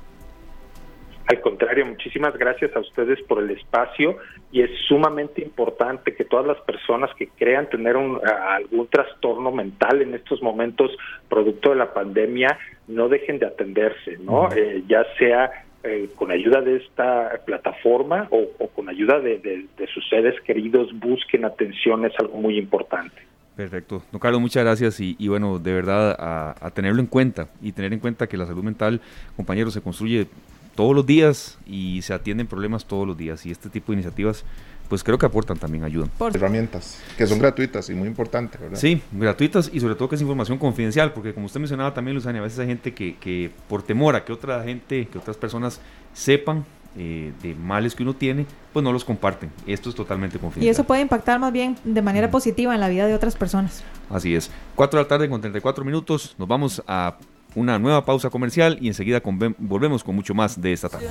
[1.33, 4.17] Al contrario, muchísimas gracias a ustedes por el espacio
[4.51, 10.03] y es sumamente importante que todas las personas que crean tener un, algún trastorno mental
[10.03, 10.91] en estos momentos
[11.27, 14.51] producto de la pandemia no dejen de atenderse, ¿no?
[14.53, 20.39] Eh, ya sea eh, con ayuda de esta plataforma o, con ayuda de, sus seres
[20.41, 23.15] queridos busquen atención es algo muy importante.
[23.55, 24.03] Perfecto.
[24.11, 27.91] Don Carlos, muchas gracias y, bueno, de verdad a, a, tenerlo en cuenta y tener
[27.91, 29.01] en cuenta que la salud mental,
[29.35, 30.27] compañeros, se construye
[30.75, 34.43] todos los días y se atienden problemas todos los días y este tipo de iniciativas
[34.89, 36.07] pues creo que aportan también ayuda.
[36.19, 38.77] Herramientas que son gratuitas y muy importantes, ¿verdad?
[38.77, 42.41] Sí, gratuitas y sobre todo que es información confidencial, porque como usted mencionaba también, Luzania,
[42.41, 45.79] a veces hay gente que, que por temor a que otra gente, que otras personas
[46.13, 46.65] sepan
[46.95, 49.51] eh, de males que uno tiene, pues no los comparten.
[49.65, 50.67] Esto es totalmente confidencial.
[50.67, 53.83] Y eso puede impactar más bien de manera positiva en la vida de otras personas.
[54.11, 54.51] Así es.
[54.75, 56.35] 4 de la tarde con 34 minutos.
[56.37, 57.17] Nos vamos a
[57.55, 59.21] una nueva pausa comercial y enseguida
[59.57, 61.07] volvemos con mucho más de esta tarde.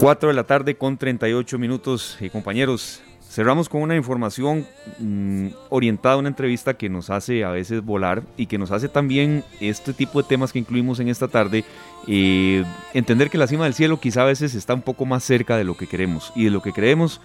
[0.00, 3.02] 4 de la tarde con 38 minutos, y eh, compañeros.
[3.28, 4.66] Cerramos con una información
[4.98, 8.88] mm, orientada a una entrevista que nos hace a veces volar y que nos hace
[8.88, 11.64] también este tipo de temas que incluimos en esta tarde,
[12.06, 12.64] eh,
[12.94, 15.64] entender que la cima del cielo quizá a veces está un poco más cerca de
[15.64, 17.20] lo que queremos y de lo que creemos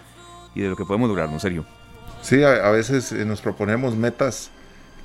[0.56, 1.40] y de lo que podemos lograr, ¿no?
[1.40, 1.66] Serio.
[2.22, 4.50] Sí, a, a veces eh, nos proponemos metas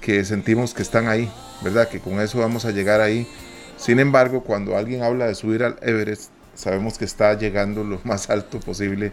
[0.00, 1.30] que sentimos que están ahí,
[1.62, 1.88] ¿verdad?
[1.88, 3.28] Que con eso vamos a llegar ahí
[3.76, 8.30] sin embargo, cuando alguien habla de subir al Everest, sabemos que está llegando lo más
[8.30, 9.12] alto posible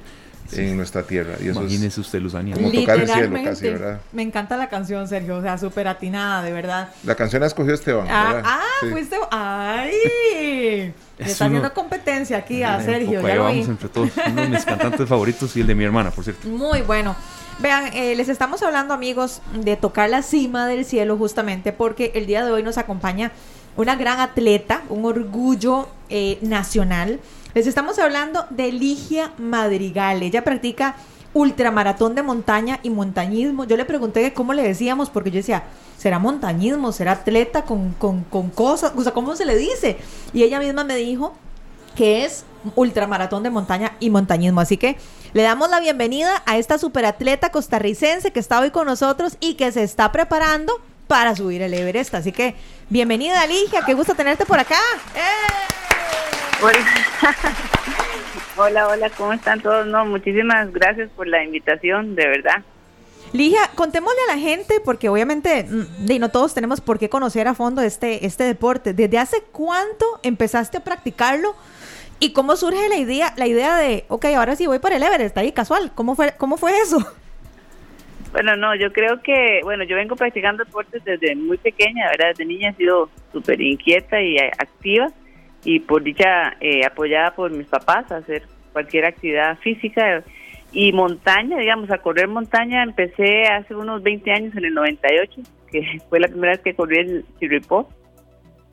[0.52, 1.36] en nuestra tierra.
[1.40, 2.56] Y Imagínese usted, Luzania.
[2.56, 4.02] Como tocar el cielo casi, ¿verdad?
[4.12, 6.90] Me encanta la canción, Sergio, o sea, súper atinada, de verdad.
[7.04, 9.18] La canción la escogió Esteban, Ah, ah fuiste...
[9.32, 9.94] ¡Ay!
[11.18, 14.10] Le está haciendo competencia aquí a Sergio, ya lo vamos entre todos.
[14.28, 16.48] Uno de mis cantantes favoritos y el de mi hermana, por cierto.
[16.48, 17.16] Muy bueno.
[17.60, 22.26] Vean, eh, les estamos hablando, amigos, de tocar la cima del cielo justamente porque el
[22.26, 23.32] día de hoy nos acompaña
[23.78, 27.20] una gran atleta, un orgullo eh, nacional.
[27.54, 30.22] Les estamos hablando de Ligia Madrigal.
[30.24, 30.96] Ella practica
[31.34, 33.64] ultramaratón de montaña y montañismo.
[33.66, 35.64] Yo le pregunté cómo le decíamos, porque yo decía,
[35.98, 36.92] ¿será montañismo?
[36.92, 38.94] ¿Será atleta con, con, con cosas?
[38.96, 39.98] O sea, ¿cómo se le dice?
[40.34, 41.34] Y ella misma me dijo
[41.96, 42.46] que es
[42.76, 44.62] ultramaratón de montaña y montañismo.
[44.62, 44.98] Así que
[45.34, 49.72] le damos la bienvenida a esta superatleta costarricense que está hoy con nosotros y que
[49.72, 52.14] se está preparando para subir el Everest.
[52.16, 52.56] Así que
[52.90, 54.80] bienvenida, Ligia, qué gusto tenerte por acá.
[55.16, 55.74] ¡Eh!
[58.56, 58.88] Hola.
[58.88, 59.86] hola, ¿cómo están todos?
[59.88, 62.64] No, muchísimas gracias por la invitación, de verdad.
[63.34, 67.56] Ligia, contémosle a la gente, porque obviamente mm, no todos tenemos por qué conocer a
[67.56, 68.94] fondo este, este deporte.
[68.94, 71.56] ¿Desde hace cuánto empezaste a practicarlo?
[72.20, 75.38] ¿Y cómo surge la idea, la idea de, ok, ahora sí voy para el Everest,
[75.38, 75.92] ahí casual?
[75.96, 77.06] ¿Cómo fue, cómo fue eso?
[78.34, 82.30] Bueno, no, yo creo que, bueno, yo vengo practicando deportes desde muy pequeña, ¿verdad?
[82.30, 85.08] Desde niña he sido súper inquieta y activa
[85.64, 90.24] y por dicha eh, apoyada por mis papás a hacer cualquier actividad física.
[90.72, 96.02] Y montaña, digamos, a correr montaña empecé hace unos 20 años, en el 98, que
[96.10, 97.88] fue la primera vez que corrí el Chirripó.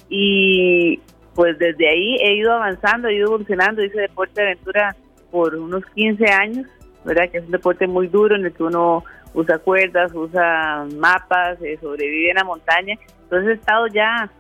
[0.08, 1.00] Y
[1.34, 4.96] pues desde ahí he ido avanzando, he ido evolucionando, hice deporte de aventura
[5.30, 6.66] por unos 15 años,
[7.04, 7.28] ¿verdad?
[7.30, 9.04] Que es un deporte muy duro en el que uno
[9.34, 12.94] usa cuerdas, usa mapas, eh, sobrevive en la montaña.
[13.22, 14.30] Entonces he estado ya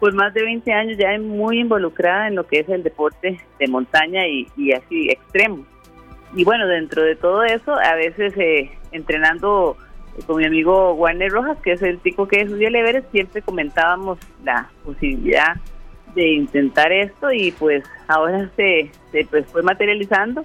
[0.00, 3.68] por más de 20 años ya muy involucrada en lo que es el deporte de
[3.68, 5.64] montaña y, así extremo.
[6.34, 9.76] Y bueno, dentro de todo eso, a veces eh, entrenando
[10.26, 14.18] con mi amigo Warner Rojas, que es el tipo que estudia el Everest, siempre comentábamos
[14.42, 15.56] la posibilidad
[16.14, 20.44] de intentar esto y pues ahora se, se pues, fue materializando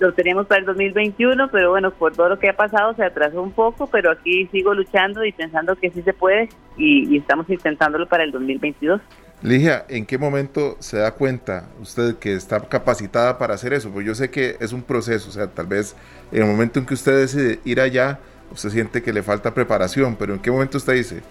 [0.00, 3.42] lo teníamos para el 2021, pero bueno, por todo lo que ha pasado se atrasó
[3.42, 8.06] un poco, pero aquí sigo luchando y pensando que sí se puede y, estamos intentándolo
[8.06, 9.00] para el 2022.
[9.42, 13.90] Ligia, ¿en qué momento se da cuenta usted que está capacitada para hacer eso?
[13.90, 15.94] Pues yo sé que es un proceso, o sea, tal vez
[16.32, 18.18] en el momento en que usted decide ir allá,
[18.50, 21.22] usted siente que le falta preparación, pero ¿en qué momento usted dice,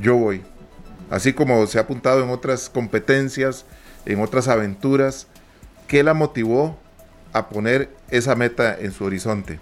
[0.00, 0.42] yo voy?
[1.10, 3.64] Así como se ha apuntado en otras competencias,
[4.04, 5.26] en otras aventuras,
[5.86, 6.78] ¿qué la motivó
[7.32, 9.58] a poner esa meta en su horizonte?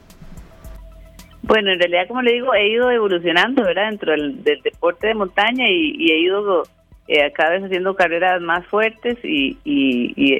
[1.42, 3.90] Bueno, en realidad, como le digo, he ido evolucionando, ¿verdad?
[3.90, 6.64] Dentro del, deporte de montaña y, he ido
[7.06, 9.56] eh, cada vez haciendo carreras más fuertes y,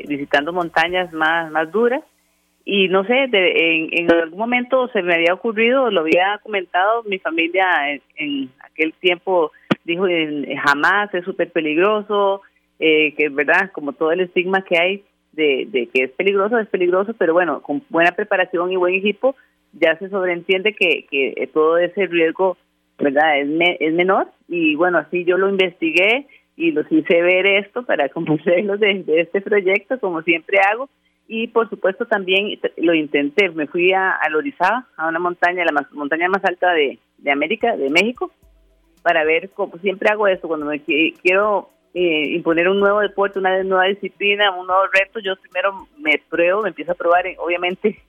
[0.09, 2.03] visitando montañas más, más duras.
[2.65, 7.65] Y no sé, en, algún momento se me había ocurrido, lo había comentado, mi familia
[8.17, 9.53] en, aquel tiempo
[9.85, 10.07] dijo,
[10.65, 12.43] jamás, es súper peligroso,
[12.81, 15.05] eh, que verdad, como todo el estigma que hay,
[15.37, 19.37] de, que es peligroso, es peligroso, pero bueno, con buena preparación y buen equipo
[19.73, 22.57] ya se sobreentiende que, que todo ese riesgo
[22.99, 23.49] verdad es,
[23.81, 24.29] es menor.
[24.49, 26.27] Y bueno, así yo lo investigué
[26.57, 30.89] y los hice ver esto para convencerlos de, de este proyecto, como siempre hago,
[31.29, 35.73] y por supuesto también lo intenté, me fui a, a Lorizaba, a una montaña, la
[35.73, 38.31] más, montaña más alta de, de América, de México,
[39.03, 43.63] para ver, como siempre hago esto, cuando me quiero eh, imponer un nuevo deporte, una
[43.63, 48.03] nueva disciplina, un nuevo reto, yo primero me pruebo, me empiezo a probar, obviamente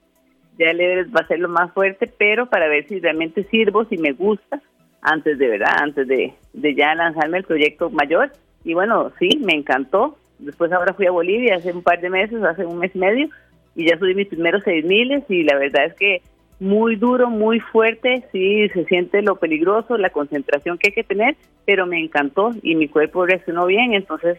[0.59, 3.97] ya el va a ser lo más fuerte, pero para ver si realmente sirvo, si
[3.97, 4.61] me gusta,
[5.01, 8.29] antes de verdad, antes de, de ya lanzarme el proyecto mayor.
[8.65, 10.17] Y bueno, sí, me encantó.
[10.37, 13.29] Después ahora fui a Bolivia hace un par de meses, hace un mes y medio,
[13.73, 16.21] y ya subí mis primeros seis miles y la verdad es que
[16.59, 21.35] muy duro, muy fuerte, sí, se siente lo peligroso, la concentración que hay que tener,
[21.65, 24.37] pero me encantó y mi cuerpo reaccionó bien, entonces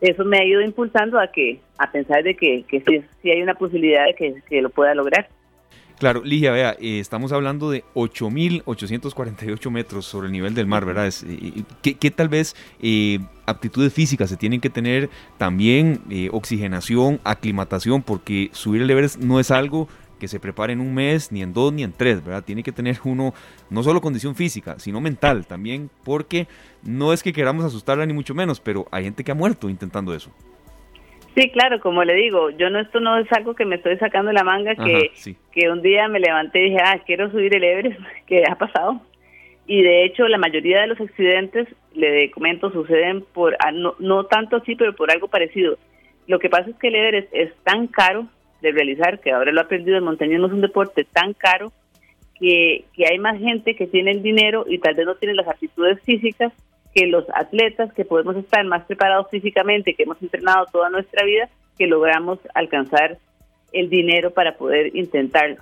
[0.00, 2.80] eso me ha ido impulsando a que a pensar de que, que
[3.22, 4.14] sí, hay una posibilidad de
[4.48, 5.28] que, lo pueda lograr.
[5.98, 11.06] Claro, Ligia, vea, eh, estamos hablando de 8.848 metros sobre el nivel del mar, ¿verdad?
[11.06, 15.08] Eh, ¿qué, tal vez eh, aptitudes físicas se tienen que tener?
[15.38, 16.00] También
[16.32, 19.88] oxigenación, aclimatación, porque subir el Everest no es algo
[20.18, 22.44] que se prepare en un mes, ni en dos, ni en tres, ¿verdad?
[22.44, 23.34] Tiene que tener uno
[23.70, 26.46] no solo condición física, sino mental también, porque
[26.82, 30.14] no es que queramos asustarla ni mucho menos, pero hay gente que ha muerto intentando
[30.14, 30.30] eso.
[31.34, 34.30] Sí, claro, como le digo, yo no esto no es algo que me estoy sacando
[34.30, 35.10] la manga, que,
[35.52, 39.00] que un día me levanté y dije, ah, quiero subir el Everest, que ha pasado.
[39.66, 44.26] Y de hecho, la mayoría de los accidentes, le comento, suceden por, ah, no, no
[44.26, 45.76] tanto así, pero por algo parecido.
[46.26, 48.28] Lo que pasa es que el Everest es tan caro
[48.64, 51.72] de realizar, que ahora lo ha aprendido, el montañismo es un deporte tan caro
[52.38, 55.46] que, que hay más gente que tiene el dinero y tal vez no tiene las
[55.46, 56.52] aptitudes físicas
[56.94, 61.48] que los atletas que podemos estar más preparados físicamente, que hemos entrenado toda nuestra vida,
[61.76, 63.18] que logramos alcanzar
[63.72, 65.56] el dinero para poder intentarlo.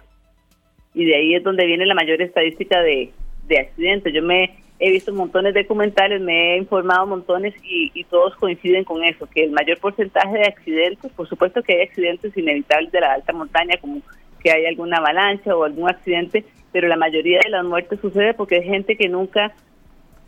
[0.94, 3.10] Y de ahí es donde viene la mayor estadística de,
[3.48, 4.12] de accidentes.
[4.12, 9.04] Yo me he visto montones de documentales, me he informado montones y, todos coinciden con
[9.04, 13.12] eso, que el mayor porcentaje de accidentes, por supuesto que hay accidentes inevitables de la
[13.12, 14.00] alta montaña, como
[14.42, 18.56] que hay alguna avalancha o algún accidente, pero la mayoría de las muertes sucede porque
[18.56, 19.52] hay gente que nunca,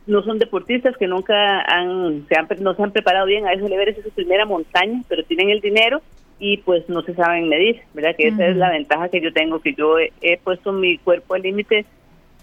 [0.07, 3.68] no son deportistas, que nunca han, se han, no se han preparado bien, a eso
[3.68, 6.00] le es su primera montaña, pero tienen el dinero
[6.38, 8.14] y pues no se saben medir, ¿verdad?
[8.16, 11.42] Que esa es la ventaja que yo tengo, que yo he puesto mi cuerpo al
[11.42, 11.86] límite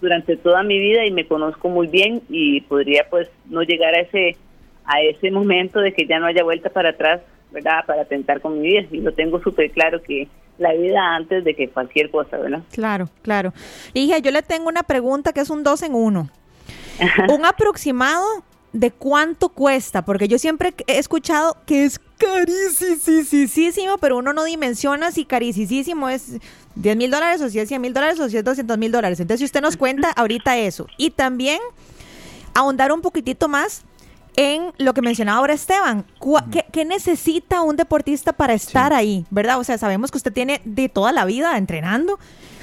[0.02, 4.00] durante toda mi vida y me conozco muy bien y podría pues no llegar a
[4.00, 4.36] ese
[4.84, 7.20] a ese momento de que ya no haya vuelta para atrás,
[7.52, 7.86] ¿verdad?
[7.86, 10.26] Para tentar con mi vida y lo tengo súper claro que
[10.58, 12.62] la vida antes de que cualquier cosa, ¿verdad?
[12.72, 13.54] Claro, claro.
[13.94, 16.28] Hija, yo le tengo una pregunta que es un dos en uno.
[17.28, 18.26] un aproximado
[18.72, 25.10] de cuánto cuesta, porque yo siempre he escuchado que es carísimo, pero uno no dimensiona
[25.12, 26.34] si carísimo es
[26.76, 29.20] 10 mil dólares o si es 100 mil dólares o si es 200 mil dólares.
[29.20, 30.86] Entonces, si usted nos cuenta ahorita eso.
[30.96, 31.60] Y también
[32.54, 33.82] ahondar un poquitito más
[34.36, 36.06] en lo que mencionaba ahora Esteban.
[36.72, 39.26] ¿Qué, necesita un deportista para estar ahí?
[39.30, 39.58] ¿Verdad?
[39.58, 42.18] O sea, sabemos que usted tiene de toda la vida entrenando,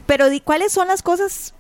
[0.06, 1.54] pero ¿cuáles son las cosas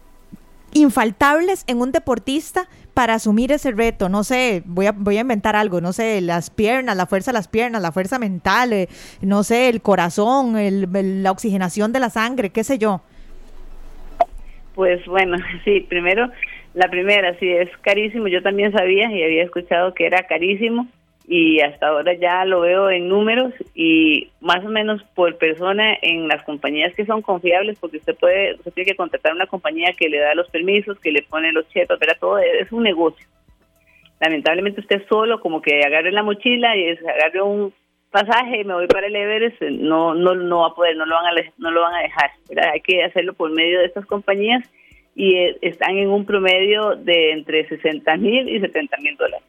[0.74, 2.68] infaltables en un deportista
[3.00, 4.10] para asumir ese reto?
[4.10, 7.38] No sé, voy a, voy a inventar algo, no sé, las piernas, la fuerza de
[7.38, 8.89] las piernas, la fuerza mental, eh,
[9.22, 10.54] no sé, el corazón,
[11.24, 13.00] la oxigenación de la sangre, qué sé yo.
[14.76, 16.30] Pues bueno, sí, primero
[16.74, 18.28] la primera, sí, es carísimo.
[18.28, 20.86] Yo también sabía y había escuchado que era carísimo
[21.32, 26.27] y hasta ahora ya lo veo en números y más o menos por persona en
[26.27, 30.09] las compañías que son confiables, porque usted puede, usted tiene que contratar una compañía que
[30.09, 33.27] le da los permisos, que le pone los chetos, pero todo es un negocio.
[34.19, 37.75] Lamentablemente usted solo como que agarre la mochila y agarre un
[38.09, 41.27] pasaje, me voy para el Everest, no no no va a poder, no lo van
[41.27, 42.32] a no lo van a dejar.
[42.73, 44.67] Hay que hacerlo por medio de estas compañías
[45.13, 49.49] y eh, están en un promedio de entre 60 mil y 70 mil dólares.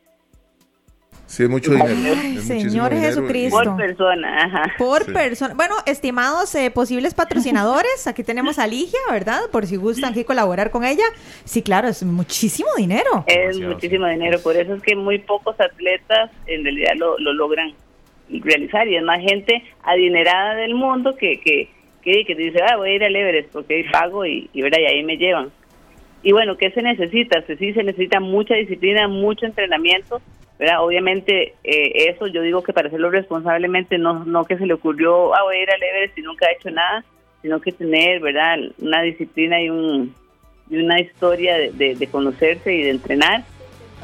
[1.31, 2.41] Sí, es mucho dinero.
[2.41, 3.63] Señor Jesucristo.
[3.63, 4.75] Por persona, ajá.
[4.77, 5.55] Por persona.
[5.55, 9.39] Bueno, estimados eh, posibles patrocinadores, aquí tenemos a Ligia, ¿verdad?
[9.53, 11.05] Por si gustan aquí colaborar con ella.
[11.45, 13.25] Sí, claro, es muchísimo dinero.
[13.29, 17.75] Es muchísimo dinero, por eso es que muy pocos atletas en realidad lo, lo logran
[18.29, 21.71] realizar y es más gente adinerada del mundo que, que,
[22.03, 24.85] que, que dice, ah, voy a ir al Everest porque ahí pago y, y, y
[24.85, 25.53] ahí me llevan.
[26.23, 27.43] Y bueno, ¿qué se necesita?
[27.47, 30.21] Sí, se necesita mucha disciplina, mucho entrenamiento,
[30.59, 30.85] ¿verdad?
[30.85, 35.35] Obviamente eh, eso yo digo que para hacerlo responsablemente no, no que se le ocurrió,
[35.35, 37.05] ah, voy a ir al Everest y nunca ha hecho nada,
[37.41, 38.59] sino que tener, ¿verdad?
[38.79, 40.15] Una disciplina y, un,
[40.69, 43.45] y una historia de, de, conocerse y de entrenar.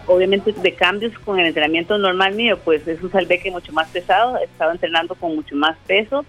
[0.07, 4.39] Obviamente de cambios con el entrenamiento normal mío, pues es un salveque mucho más pesado,
[4.39, 6.25] he estado entrenando con mucho más peso,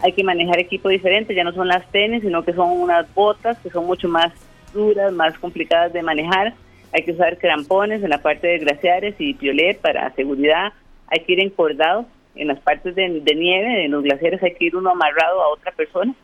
[0.00, 3.58] hay que manejar equipo diferente, ya no son las tenis, sino que son unas botas
[3.60, 4.32] que son mucho más
[4.72, 6.54] duras, más complicadas de manejar.
[6.92, 10.72] Hay que usar crampones en la parte de glaciares y piolet para seguridad.
[11.06, 14.76] Hay que ir encordado en las partes de, nieve, en los glaciares hay que ir
[14.76, 16.14] uno amarrado a otra persona,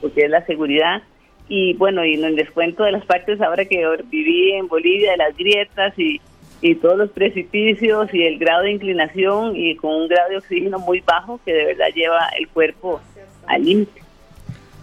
[0.00, 1.02] porque es la seguridad.
[1.48, 5.36] Y bueno, y les cuento de las partes ahora que viví en Bolivia, de las
[5.36, 6.20] grietas y,
[6.60, 10.78] y todos los precipicios y el grado de inclinación y con un grado de oxígeno
[10.78, 13.00] muy bajo que de verdad lleva el cuerpo
[13.46, 14.03] al límite.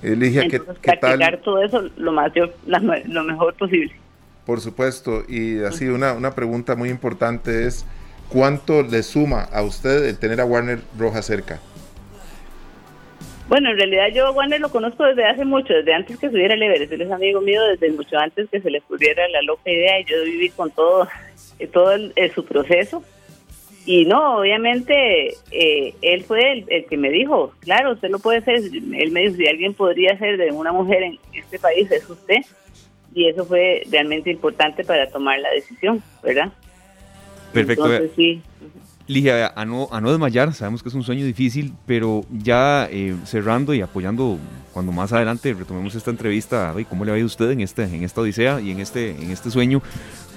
[0.03, 2.31] Eligia, ¿qué, practicar todo eso lo, más,
[2.65, 3.93] lo mejor posible.
[4.45, 7.85] Por supuesto, y así una, una pregunta muy importante es,
[8.29, 11.59] ¿cuánto le suma a usted el tener a Warner Roja cerca?
[13.51, 16.53] Bueno, en realidad yo a Warner lo conozco desde hace mucho, desde antes que subiera
[16.53, 16.93] el Everest.
[16.93, 20.05] Él es amigo mío desde mucho antes que se le ocurriera la loca idea y
[20.05, 21.07] yo viví con todo,
[21.73, 21.91] todo
[22.33, 23.03] su proceso.
[23.86, 28.55] Y no, obviamente eh, él fue el, que me dijo, claro, usted lo puede hacer.
[28.55, 32.38] Él me dijo, si alguien podría ser de una mujer en este país, es usted.
[33.13, 36.51] Y eso fue realmente importante para tomar la decisión, ¿verdad?
[37.51, 37.86] Perfecto.
[37.86, 38.41] Entonces, sí.
[39.07, 43.15] Ligia, a no, a no desmayar, sabemos que es un sueño difícil, pero ya eh,
[43.25, 44.38] cerrando y apoyando
[44.71, 48.03] cuando más adelante retomemos esta entrevista, ¿cómo le ha ido a usted en, este, en
[48.03, 49.82] esta odisea y en este, en este sueño?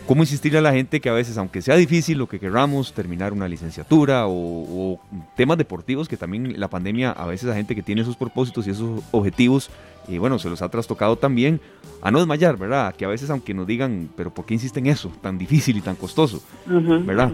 [0.07, 3.33] ¿Cómo insistirle a la gente que a veces, aunque sea difícil lo que querramos, terminar
[3.33, 5.01] una licenciatura o,
[5.35, 8.71] temas deportivos, que también la pandemia a veces a gente que tiene esos propósitos y
[8.71, 9.71] esos objetivos,
[10.07, 11.59] y bueno, se los ha trastocado también,
[12.03, 12.95] a no desmayar, ¿verdad?
[12.95, 15.11] Que a veces aunque nos digan, pero ¿por qué insisten en eso?
[15.23, 17.33] Tan difícil y tan costoso, ¿verdad?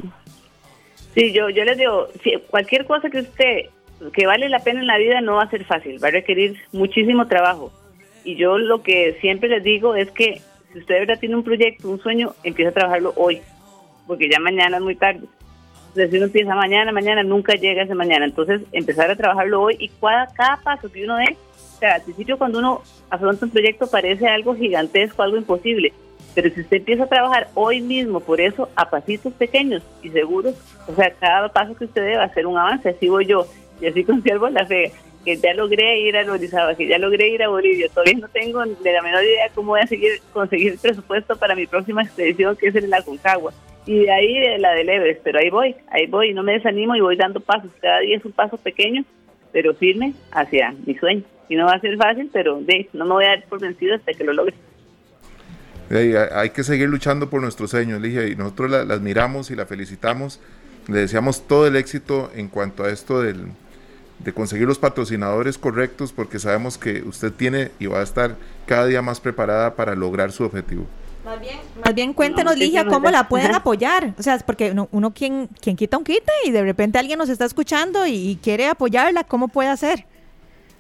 [1.15, 2.07] Sí, yo, yo les digo,
[2.51, 3.67] cualquier cosa que usted,
[4.13, 6.57] que vale la pena en la vida no va a ser fácil, va a requerir
[6.73, 7.73] muchísimo trabajo.
[8.23, 10.41] Y yo lo que siempre les digo es que
[10.73, 13.41] si usted de verdad tiene un proyecto, un sueño, empieza a trabajarlo hoy,
[14.07, 15.27] porque ya mañana es muy tarde.
[15.89, 18.25] Entonces, si uno empieza mañana, mañana, nunca llega ese mañana.
[18.25, 21.37] Entonces, empezar a trabajarlo hoy y cada, cada paso que uno dé,
[21.77, 25.93] o sea, al principio cuando uno afronta un proyecto parece algo gigantesco, algo imposible.
[26.35, 30.55] Pero si usted empieza a trabajar hoy mismo por eso, a pasitos pequeños y seguros,
[30.87, 32.91] o sea, cada paso que usted dé va a ser un avance.
[32.91, 33.47] Así voy yo
[33.81, 34.93] y así conservo la fe
[35.25, 37.89] que ya logré ir a Lorizaba, que ya logré ir a Bolivia.
[37.89, 41.67] Todavía no tengo de la menor idea cómo voy a seguir conseguir presupuesto para mi
[41.67, 43.53] próxima expedición, que es en la Concagua.
[43.87, 46.95] Y de ahí de la del Everest, pero ahí voy, ahí voy, no me desanimo
[46.97, 47.71] y voy dando pasos.
[47.81, 49.05] Cada día es un paso pequeño,
[49.53, 51.23] pero firme hacia mi sueño.
[51.49, 53.97] Y no va a ser fácil, pero de, no me voy a dar por vencido
[53.97, 54.55] hasta que lo logre.
[55.91, 59.67] hay que seguir luchando por nuestros sueños, Ligia, y nosotros la, la admiramos y la
[59.67, 60.41] felicitamos.
[60.89, 63.49] Le deseamos todo el éxito en cuanto a esto del,
[64.25, 68.87] de conseguir los patrocinadores correctos porque sabemos que usted tiene y va a estar cada
[68.87, 70.87] día más preparada para lograr su objetivo.
[71.25, 74.15] Más bien, más bien cuéntenos, Ligia, cómo la pueden apoyar.
[74.19, 77.29] O sea, es porque uno, quien, quien quita un quita y de repente alguien nos
[77.29, 80.07] está escuchando y, quiere apoyarla, ¿cómo puede hacer?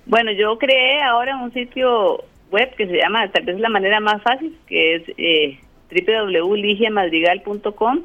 [0.06, 4.22] Bueno, yo creé ahora un sitio web que se llama, tal vez la manera más
[4.22, 5.60] fácil, que es eh,
[5.90, 8.00] www.ligiamadrigal.com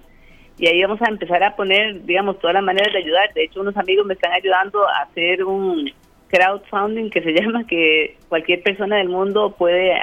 [0.57, 3.33] y ahí vamos a empezar a poner, digamos, todas las maneras de ayudar.
[3.33, 5.91] De hecho, unos amigos me están ayudando a hacer un
[6.29, 9.93] crowdfunding que se llama, que cualquier persona del mundo puede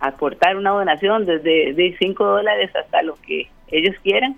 [0.00, 4.36] aportar una donación desde de 5 dólares hasta lo que ellos quieran.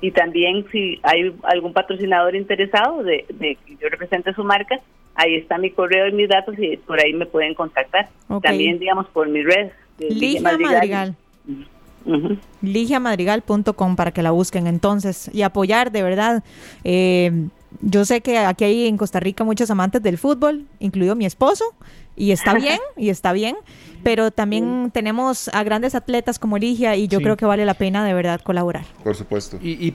[0.00, 4.80] Y también si hay algún patrocinador interesado de, que yo represente su marca,
[5.14, 8.08] ahí está mi correo y mis datos y por ahí me pueden contactar.
[8.42, 9.70] También, digamos, por mi red.
[9.98, 11.14] Ligia Madrigal.
[12.60, 16.44] ligiamadrigal.com para que la busquen entonces y apoyar de verdad.
[16.84, 17.48] Eh,
[17.80, 21.64] yo sé que aquí hay en Costa Rica muchos amantes del fútbol, incluido mi esposo,
[22.16, 23.56] y está bien, y está bien,
[24.02, 28.04] pero también tenemos a grandes atletas como Ligia y yo creo que vale la pena
[28.04, 28.84] de verdad colaborar.
[29.02, 29.58] Por supuesto.
[29.62, 29.94] Y,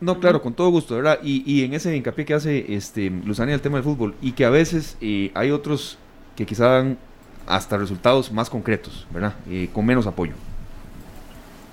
[0.00, 1.18] no, claro, con todo gusto, ¿verdad?
[1.22, 4.50] Y, en ese hincapié que hace este Luzania el tema del fútbol y que a
[4.50, 5.98] veces eh, hay otros
[6.36, 6.98] que quizá dan
[7.46, 9.34] hasta resultados más concretos, ¿verdad?
[9.48, 10.34] Eh, con menos apoyo.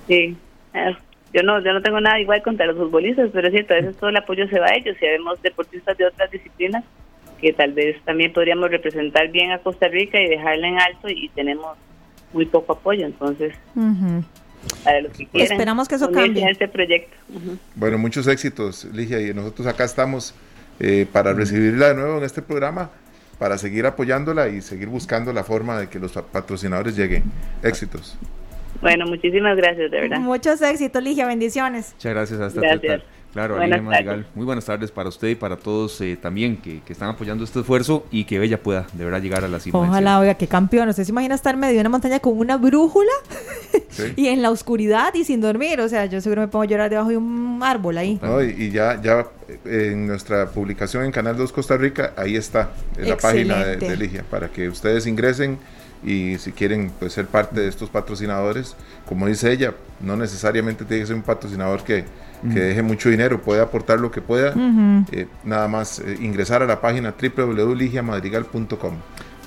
[0.06, 0.36] Sí,
[1.32, 3.96] yo no yo no tengo nada igual contra los futbolistas, pero es cierto, a veces
[3.96, 6.84] todo el apoyo se va a ellos y vemos deportistas de otras disciplinas
[7.40, 11.28] que tal vez también podríamos representar bien a Costa Rica y dejarla en alto y
[11.30, 11.76] tenemos
[12.32, 13.54] muy poco apoyo, entonces
[14.84, 17.16] para los que quieran esperamos que eso cambie este proyecto.
[17.74, 20.34] Bueno, muchos éxitos, Ligia, y nosotros acá estamos
[20.78, 22.90] eh, para recibirla de nuevo en este programa
[23.38, 27.24] para seguir apoyándola y seguir buscando la forma de que los patrocinadores lleguen.
[27.64, 28.16] Éxitos.
[28.82, 30.18] Bueno, muchísimas gracias, de verdad.
[30.18, 31.92] Muchos éxitos, Ligia, bendiciones.
[31.94, 33.02] Muchas gracias, hasta gracias.
[33.32, 37.08] Claro, buenas Madrigal, muy buenas tardes para usted y para todos eh, también que, están
[37.08, 39.78] apoyando este esfuerzo y que ella pueda de verdad llegar a la cima.
[39.78, 40.90] Ojalá, oiga, qué campeón.
[40.90, 43.12] ¿Usted se imagina estar medio de una montaña con una brújula
[44.16, 45.80] y en la oscuridad y sin dormir?
[45.80, 48.20] O sea, yo seguro me pongo a llorar debajo de un árbol ahí.
[48.58, 49.26] y, ya, ya
[49.64, 53.76] eh, en nuestra publicación en Canal 2 Costa Rica, ahí está, en la página de,
[53.76, 55.58] de Ligia, para que ustedes ingresen
[56.02, 58.76] y si quieren pues, ser parte de estos patrocinadores,
[59.06, 62.04] como dice ella, no necesariamente tiene que ser un patrocinador que,
[62.52, 64.52] que deje mucho dinero, puede aportar lo que pueda,
[65.12, 68.94] eh, nada más eh, ingresar a la página www.ligiamadrigal.com.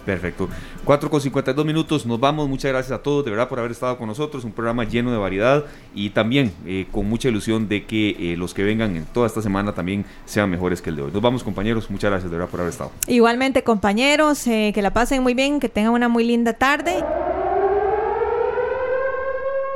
[0.06, 0.48] Perfecto.
[0.84, 2.48] 4 con 52 minutos, nos vamos.
[2.48, 4.44] Muchas gracias a todos, de verdad, por haber estado con nosotros.
[4.44, 8.54] Un programa lleno de variedad y también eh, con mucha ilusión de que eh, los
[8.54, 11.12] que vengan en toda esta semana también sean mejores que el de hoy.
[11.12, 11.90] Nos vamos, compañeros.
[11.90, 12.92] Muchas gracias, de verdad, por haber estado.
[13.08, 17.04] Igualmente, compañeros, eh, que la pasen muy bien, que tengan una muy linda tarde.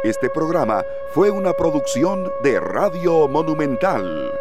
[0.03, 4.31] Este programa fue una producción de Radio Monumental.